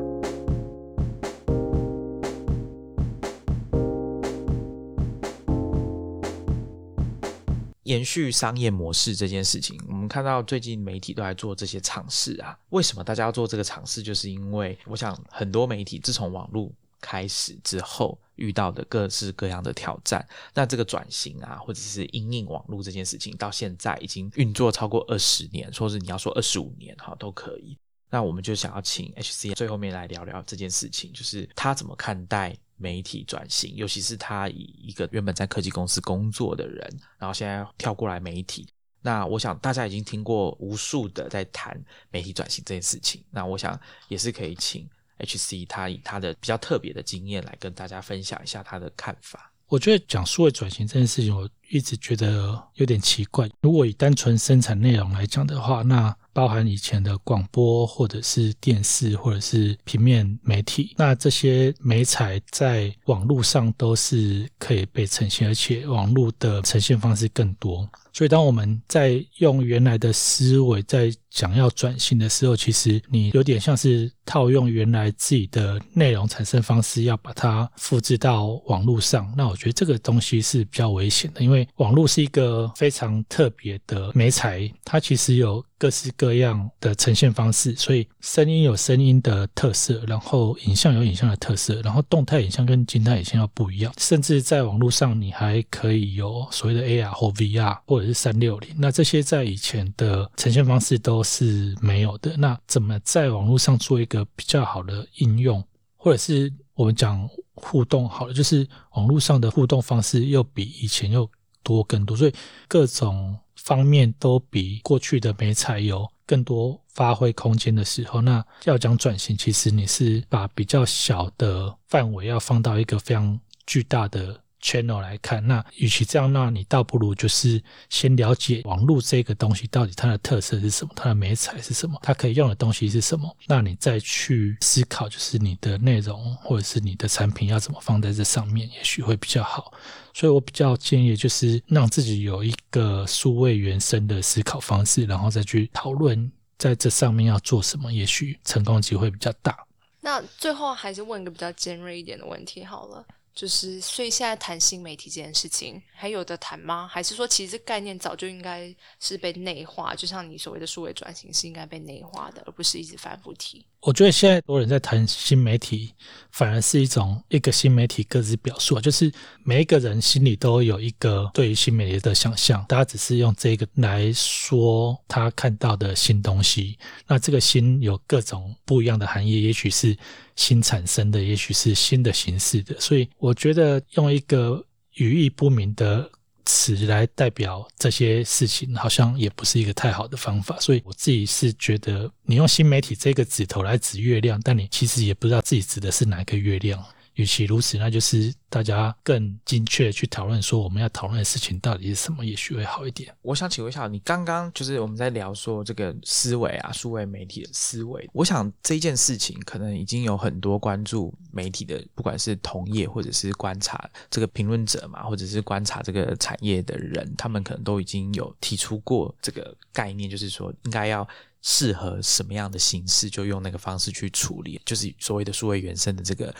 [7.87, 12.57] 延续商业模式这件事情，我们看到最近媒体都在做这些尝试啊。
[12.69, 14.03] 为什么大家要做这个尝试？
[14.03, 16.69] 就是因为我想很多媒体自从网络
[16.99, 20.27] 开始之后，遇到的各式各样的挑战。
[20.53, 27.77] 那这个转型啊，或者是因应网络这件事情，到现在已经运作超过二十年，说是你要说二十五年哈都可以。
[28.09, 32.57] 那我们就想要请 HC 最后面来聊聊这件事情，就是他怎么看待。
[32.79, 36.87] 媒体转型，尤其是他以一个原本在科技公司工作的人，
[37.17, 38.67] 然后现在跳过来媒体。
[39.01, 41.75] 那我想大家已经听过无数的在谈
[42.11, 43.23] 媒体转型这件事情。
[43.31, 43.79] 那我想
[44.09, 44.87] 也是可以请
[45.17, 49.51] HC 他以他的比较特别的经验来跟大家分享一下他的看法。
[49.65, 53.49] 我觉得讲数位转型这件事情，我一直觉得有点奇怪。
[53.61, 67.89] 如果以单纯生产内容来讲的话，那包含以前的广播，或者是电视，或者是平面媒体，那这些媒材在网络上都是可以被呈现，而且网络的呈现方式更多。
[68.13, 79.31] 所以，当我们在用原来的思维在想要转型的时候，其实你有点像是套用原来自己的内容产生方式，要把它复制到网络上。
[79.37, 85.63] 那我觉得这个东西是比较危险的，因为网络是一个非常特别的媒材，它其实有。
[85.79, 102.35] 各式各样的呈现方式，所以声音有声音的特色，然后影像有影像的特色，然后动态影像跟静态影像要不一样，甚至在网络上你还可以有所谓的 AR 或 VR 或者是三六零，那这些在以前的呈现方式都是没有的。
[102.37, 105.63] 那怎么在网络上做一个比较好的应用，
[105.97, 111.29] 或者是我们讲互动好了，就是网络上的互动方式又比以前又
[111.61, 112.33] 多更多，所以
[112.67, 113.37] 各种。
[113.57, 124.39] 方面都比过去的美彩有更多发挥空间的时候，那要讲转型，其实你是把比较小的范围要放到一个非常巨大的。
[124.61, 139.71] Channel 来看，那与其这样，那你倒不如就是先了解网络这个东西到底它的特色是什么，它的美彩是什么，它可以用的东西是什么，那你再去思考，就是你的内容或者是你的产品要怎么放在这上面，也许会比较好。
[140.13, 149.55] 所以我比较建议就是让自己有一个数位原生的思考方式，然后再去讨论在这上面要做什么，也许成功机会比较大。
[150.01, 153.05] 那最后还是问一个比较尖锐一点的问题好了。
[153.37, 156.89] 就是，所以现在谈新媒体这件事情还有的谈吗？
[156.91, 159.93] 还是说，其实概念早就应该是被内化？
[159.93, 163.63] 就像你所谓的数位转型是应该被内化的，而不是一直反复提。
[163.81, 165.93] 我觉得现在多人在谈新媒体，
[166.31, 169.11] 反而是一种一个新媒体各自表述，就是
[169.43, 176.77] 每一个人心里都有一个对于新媒体的想象，大家只是用这个来说他看到的新东西。
[177.07, 179.95] 那这个新有各种不一样的含义，也许是
[180.35, 182.77] 新产生的，也许是新的形式的。
[182.79, 184.65] 所以我觉得用一个
[184.95, 186.09] 语义不明的。
[186.47, 190.57] 词来代表这些事情，好像也不是一个太好的方法。
[190.59, 196.83] 所以我自己是觉得，你用新媒体这个指头来指月亮，但你其实也不知道自己指的是哪个月亮。
[197.17, 203.13] 与其如此，那就是大家更精确去讨论说我们要讨论的事情到底是什么，也许会好一点。
[203.23, 208.07] 我想请问一下，你刚刚就是我们在聊说这个思维啊，数位媒体的思维。
[208.13, 221.07] 我想这件事情可能已经有很多关注媒体的，不管是同业或者是观察这个评论者嘛，或者是观察这个产业的人，他们可能都已经有提出过这个概念，就是说应该要
[221.41, 226.31] 适合什么样的形式，就用那个方式去处理，就是所谓的数位原生的这个。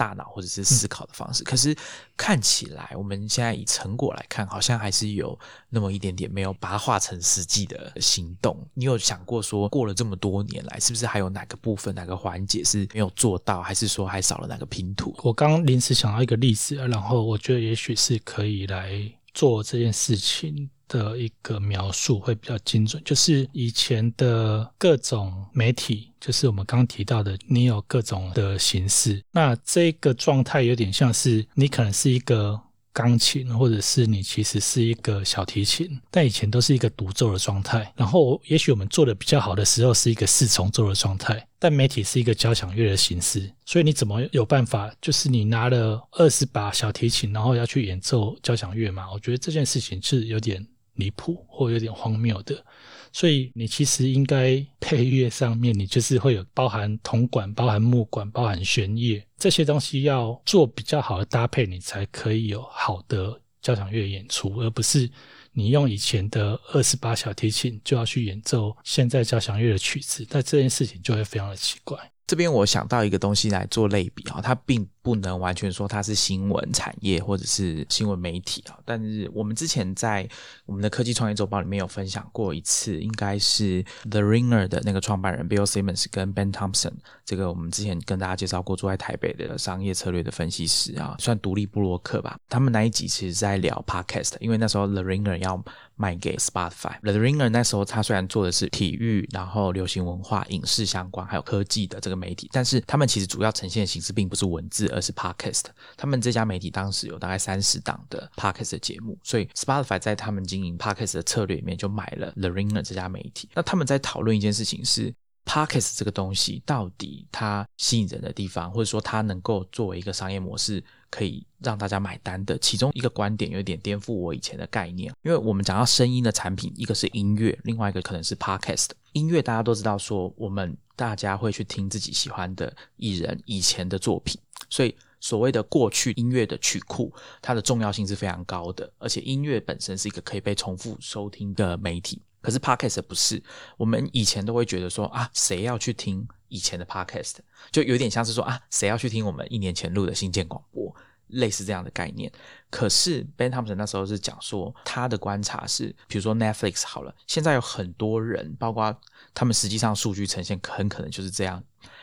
[0.00, 1.76] 大脑或者是思考的方式，可是
[2.16, 5.38] 看起来我们现在以成果来看，好像还是有
[5.68, 8.56] 那么一点点没有把它化成实际的行动。
[8.72, 15.14] 你有想过说，过了这么多年来，是不是还有哪个部分、哪个环节是没有做到，还是说还少了哪个拼图？
[15.22, 18.90] 我刚临时想到一个例子，然后我觉得也许是可以来
[19.34, 20.68] 做这件事情。
[20.92, 32.60] 的一个描述会比较精准，就是以前的各种媒体，就是我们刚提到的，你有各种的形式，那这个状态有点像是你可能是一个。
[32.92, 37.90] 钢琴，或者是你其实是一个小提琴，但以前都是一个独奏的状态。
[37.94, 43.48] 然后，也许我们做的比较好的时候是一个四重奏的状态，但媒体是一个交响乐的形式。
[43.64, 44.92] 所以，你怎么有办法？
[45.00, 49.12] 就是你拿了二十把小提琴，然后要去演奏交响乐嘛？
[49.12, 52.64] 我觉得这件事情是有点离谱或有点荒谬的。
[53.12, 65.10] 所以你其实应该配乐上面，你就是会有包含铜管、包含木管、包含弦乐这些东西，要做比较好的搭配，你才可以有好的交响乐演出，而不是
[65.52, 71.98] 你用以前的二十八小提琴就要去演奏现在交响乐的曲子，那这件事情就会非常的奇怪。
[72.30, 78.78] 这边我想到一个东西来做类比啊，它并不能完全说它是新闻产业或者是新闻媒体啊。
[78.84, 80.28] 但是我们之前在
[80.64, 86.92] 我们的科技创业周报里面有分享过一次，应该是 The Ringer 的那个创办人 Bill Simmons 跟 Ben Thompson，
[87.24, 92.38] 这个我们之前跟大家介绍过住在台北的商业策略的分析师啊，算独立布洛克吧。
[92.48, 95.60] 他们那一集其实在聊 Podcast，因为那时候 The Ringer 要。
[96.00, 96.98] 卖给 Spotify。
[97.02, 105.64] The Ringer 那时候他虽然做的是体育，然后流行文化、影视相关，还有科技的这个媒体，但是他们其实主要呈现的形式并不是文字，而是 Podcast。
[105.98, 113.50] 他们这家媒体当时有大概三十档的 Podcast 的节目，所以 Spotify 在他们经营 Podcast 的策略里面就买了 The Ringer 这家媒体。
[113.54, 115.14] 那他们在讨论一件事情是。
[115.50, 120.80] Podcast 这个东西到底它吸引人的地方，或者说它能够作为一个商业模式
[121.10, 125.12] 可以让大家买单的其中一个观点，有点颠覆我以前的概念。
[125.22, 128.90] 因为我们讲到声音的产品，一个是音乐，另外一个可能是 Podcast。
[129.12, 142.22] 音乐大家都知道，说我们大家会去听自己喜欢的艺人以前的作品，所以所谓的过去音乐的曲库，它的重要性是非常高的，而且音乐本身是一个可以被重复收听的媒体。
[142.40, 143.42] 可是 podcast 不是，
[143.76, 147.36] 我们以前都会觉得说啊，谁要去听以前的 podcast，
[147.70, 150.94] 就有点像是说啊，谁要去听我们一年前录的新建广播，
[151.28, 152.30] 类似这样的概念。
[152.70, 158.98] 可是 Ben Thompson 那时候是讲说，他的观察是，比如说 Netflix 好了，现在有很多人，包括
[159.34, 161.62] 他们实际上数据呈现很可能就是这样，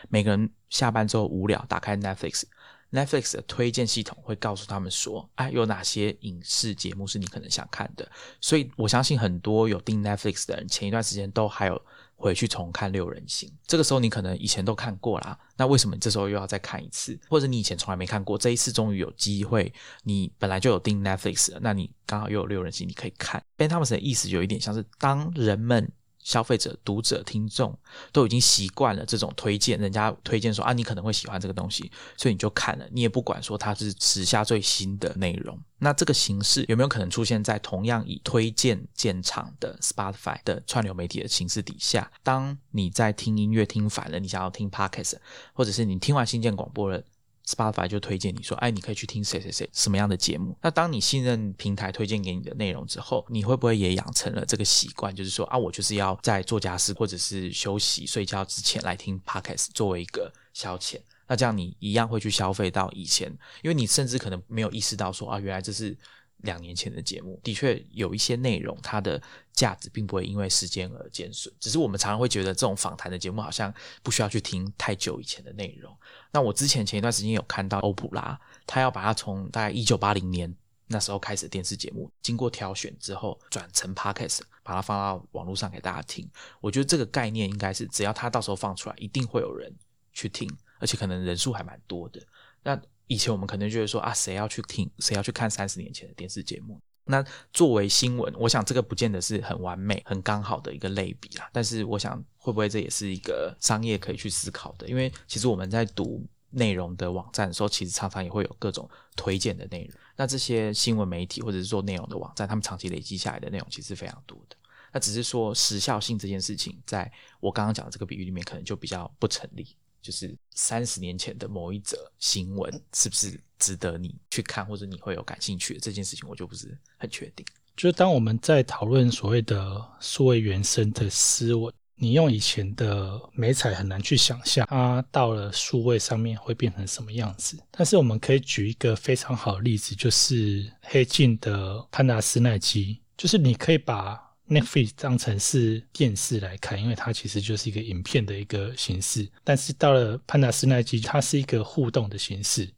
[0.09, 2.43] 每个人下班之后无聊，打开 Netflix。
[2.91, 8.09] Netflix 的推荐系统会告诉他们说：“哎，有哪些影视节目是你可能想看的？”
[8.39, 11.81] 所以我相信很多有订 Netflix 的人，前一段时间都还有
[12.15, 13.49] 回去重看《六人行》。
[13.67, 17.19] 这个时候你可能以前都看过啦，那为什么这时候又要再看一次？
[17.29, 19.71] 或者你以前从来没看过，这一次终于有机会，
[20.03, 23.43] 你本来就有订 Netflix，了那你刚好又有《六人行》，你可以看。
[23.57, 25.91] Ben Thompson 的意思有一点像是，当人们。
[26.27, 27.73] 消费者、读者、听众
[28.11, 35.57] 都已经习惯了这种推荐，人家推荐说啊，你可能会喜欢这个东西，所以你就看了，你也不管说它是时下最新的内容。
[35.79, 42.11] 那这个形式有没有可能出现在同样以推荐建厂的 Spotify 的串流媒体的形式底下？
[42.23, 45.15] 当你在听音乐听烦了，你想要听 Podcast，
[45.53, 47.01] 或者是你听完新建广播了。
[47.47, 50.57] Spotify 就推荐你说，哎，你可以去听谁谁谁什么样的节目。
[50.61, 60.99] 那当你信任平台推荐给你的内容之后，你会不会也养成了这个习惯，就是说啊，我就是要在做家事或者是休息睡觉之前来听 Podcast 作为一个消遣。
[61.27, 63.29] 那这样你一样会去消费到以前，
[63.61, 65.97] 因为你甚至可能没有意识到说啊，原来这是。
[66.39, 69.21] 两年前的节目的确有一些内容，它的
[69.53, 71.53] 价值并不会因为时间而减损。
[71.59, 73.73] 只是我们常常会觉得这种访谈的节目好像
[74.03, 75.95] 不需要去听太久以前的内容。
[76.31, 80.55] 那我之前前一段时间有看到欧普拉，他要把它从大概一九八零年
[80.87, 86.29] 那时候开始的电视节目，经过挑选之后转成 podcast，把它放到网络上给大家听。
[86.61, 89.73] 我觉得这个概念应该是，只要他到时候放出来，一定会有人
[90.13, 92.21] 去听，而且可能人数还蛮多的。
[92.63, 96.79] 那以前我们可能觉得说啊，谁要去听，谁要去看三十年前的电视节目？
[97.05, 101.49] 那作为新闻，我想这个不见得是很完美、很刚好的一个类比啦。
[101.53, 104.87] 但是我想，会不会这也是一个商业可以去思考的？
[104.89, 109.97] 因为其实我们在读内容的网站的时候，其实常常也会有各种推荐的内容。
[110.17, 114.57] 那这些新闻媒体或者是做内容的网站，他们长期累积下来的内容其实非常多的。
[114.91, 117.09] 那只是说时效性这件事情，在
[117.39, 119.77] 我刚刚讲的这个比喻里面，可能就比较不成立。
[120.07, 127.45] 就是三十年前的某一则新闻，是不是值得你去看，或者你会有感兴趣的这件事情，我就不是很确定。
[127.75, 137.61] 就是当我们在讨论所谓的数位原生的思维，你用以前的美彩很难去想象，它到了数位上面会变成什么样子。
[137.69, 144.25] 但是我们可以举一个非常好的例子，就是黑镜的潘达斯奈基，就是你可以把。
[144.49, 149.27] Netflix 当成是电视来看，因为它其实就是一个影片的一个形式。
[149.43, 152.69] 但是到了潘达斯奈基，它是一个互动的形式。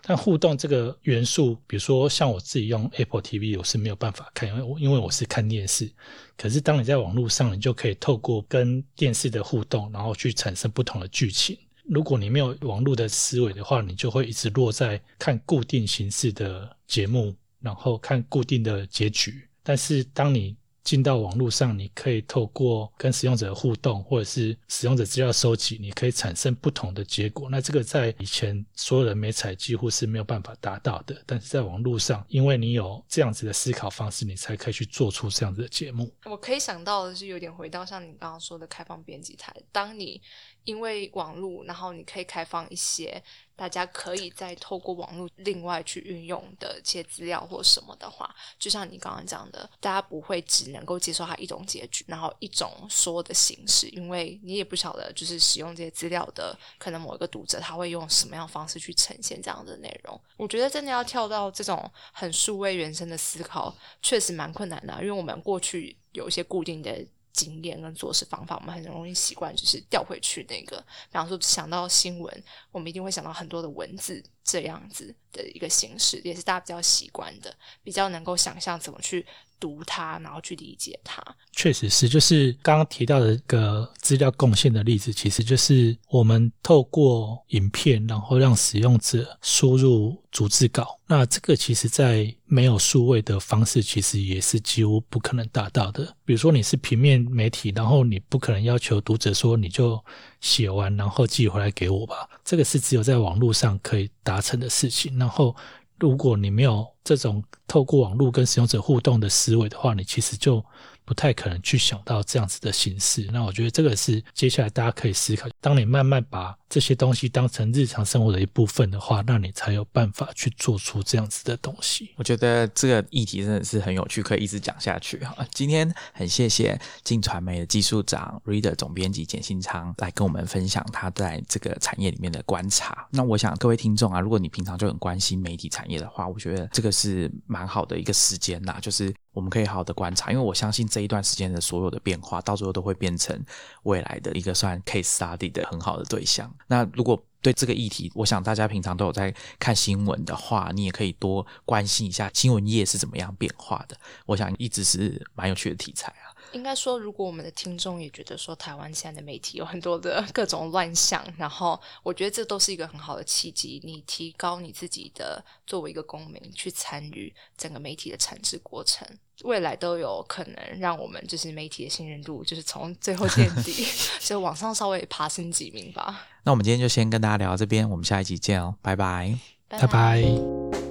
[0.00, 5.90] 但互动这个元素，比如说像我自己用 Apple TV，我是没有办法看，因为我因为我是看电视。
[6.34, 11.58] 可是当你在网络上，你就可以透过跟电视的互动，然后去产生不同的剧情。
[11.84, 19.46] 如果你没有网络的思维的话，你就会一直落在看固定形式的节目，然后看固定的结局。
[19.62, 20.56] 但是当你
[20.88, 27.50] 进到网络上，你可以透过跟使用者互动，或者是使用者资料收集，你可以产生不同的结果。
[27.50, 36.10] 那这个在以前所有的美彩几乎是没有办法达到的，但是在网络上，因为你有这样子的思考方式，你才可以去做出这样子的节目。
[36.24, 40.22] 我可以想到的是，有点回到像你刚刚说的开放编辑台，当你
[40.64, 43.22] 因为网络，然后你可以开放一些。
[43.58, 60.20] 大家可以再透过网络另外去运用的一些资料或什么的话，就像你刚刚讲的，大家不会只能够接受它一种结局，然后一种说的形式，因为你也不晓得就是使用这些资料的可能某一个读者他会用什么样方式去呈现这样的内容。
[60.36, 67.04] 我觉得真的要跳到这种很数位原生的思考，确实蛮困难的，因为我们过去有一些固定的。
[67.38, 70.76] 经验跟做事方法，我们很容易习惯就是调回去那个。
[70.78, 77.54] 比方说，想到新闻，我们一定会想到很多的文字这样子的一个形式，也是大家比较习惯的，
[77.84, 79.24] 比较能够想象怎么去。
[79.60, 81.22] 读它，然后去理解它，
[81.52, 90.98] 确实是，就是刚刚提到的一个资料贡献的例子，其实就是我们透过影片，然后让使用者输入逐字稿。
[91.06, 96.14] 那这个其实，在没有数位的方式，其实也是几乎不可能达到的。
[96.24, 100.02] 比如说，你是平面媒体，然后你不可能要求读者说你就
[100.40, 102.28] 写完，然后寄回来给我吧。
[102.44, 105.18] 这个是只有在网络上可以达成的事情。
[105.18, 105.56] 然后，
[105.98, 110.64] 如果你没有这种透过网络跟使用者互动的思维的话，你其实就。
[111.08, 115.48] 不太可能去想到这样子的形式，那我觉得这个是接下来大家可以思考。
[115.58, 122.10] 当你慢慢把这些东西当成日常生活的一部分的话，那你才有办法去做出这样子的东西。
[122.16, 125.34] 我觉得这个议题真的是很有趣，可以一直讲下去哈。
[125.54, 133.08] 今天很谢谢晋传媒的技术长 Reader 总编辑简新昌来跟我们分享他在这个产业里面的观察。
[133.10, 139.10] 那我想各位听众啊，如果你平常就很关心媒体产业的话，我觉得这个是蛮好的一个时间呐，就是。
[139.38, 143.40] 我们可以好好的观察，因为我相信这一段时间的所有的变化，到最后都会变成
[143.84, 146.52] 未来的一个算 case study 的很好的对象。
[146.66, 153.96] 那如果对这个议题，我想大家平常都有在看新闻的话，你也可以多关心一下新闻业是怎么样变化的。
[154.26, 156.27] 我想一直是蛮有趣的题材啊。
[156.52, 169.06] 应该说，如果我们的听众也觉得说台湾现在的媒体有很多的 各种乱象，然后我觉得这都是一个很好的契机，你提高你自己的作为一个公民去参与整个媒体的产制过程，
[169.42, 173.86] 未来都有可能让我们就是媒体的信任度就是从最后垫底，
[174.20, 176.26] 就往上稍微爬升几名吧。
[176.44, 179.38] 那我们今天就先跟大家聊到这边，我们下一集见哦，拜拜，
[179.68, 180.87] 拜拜。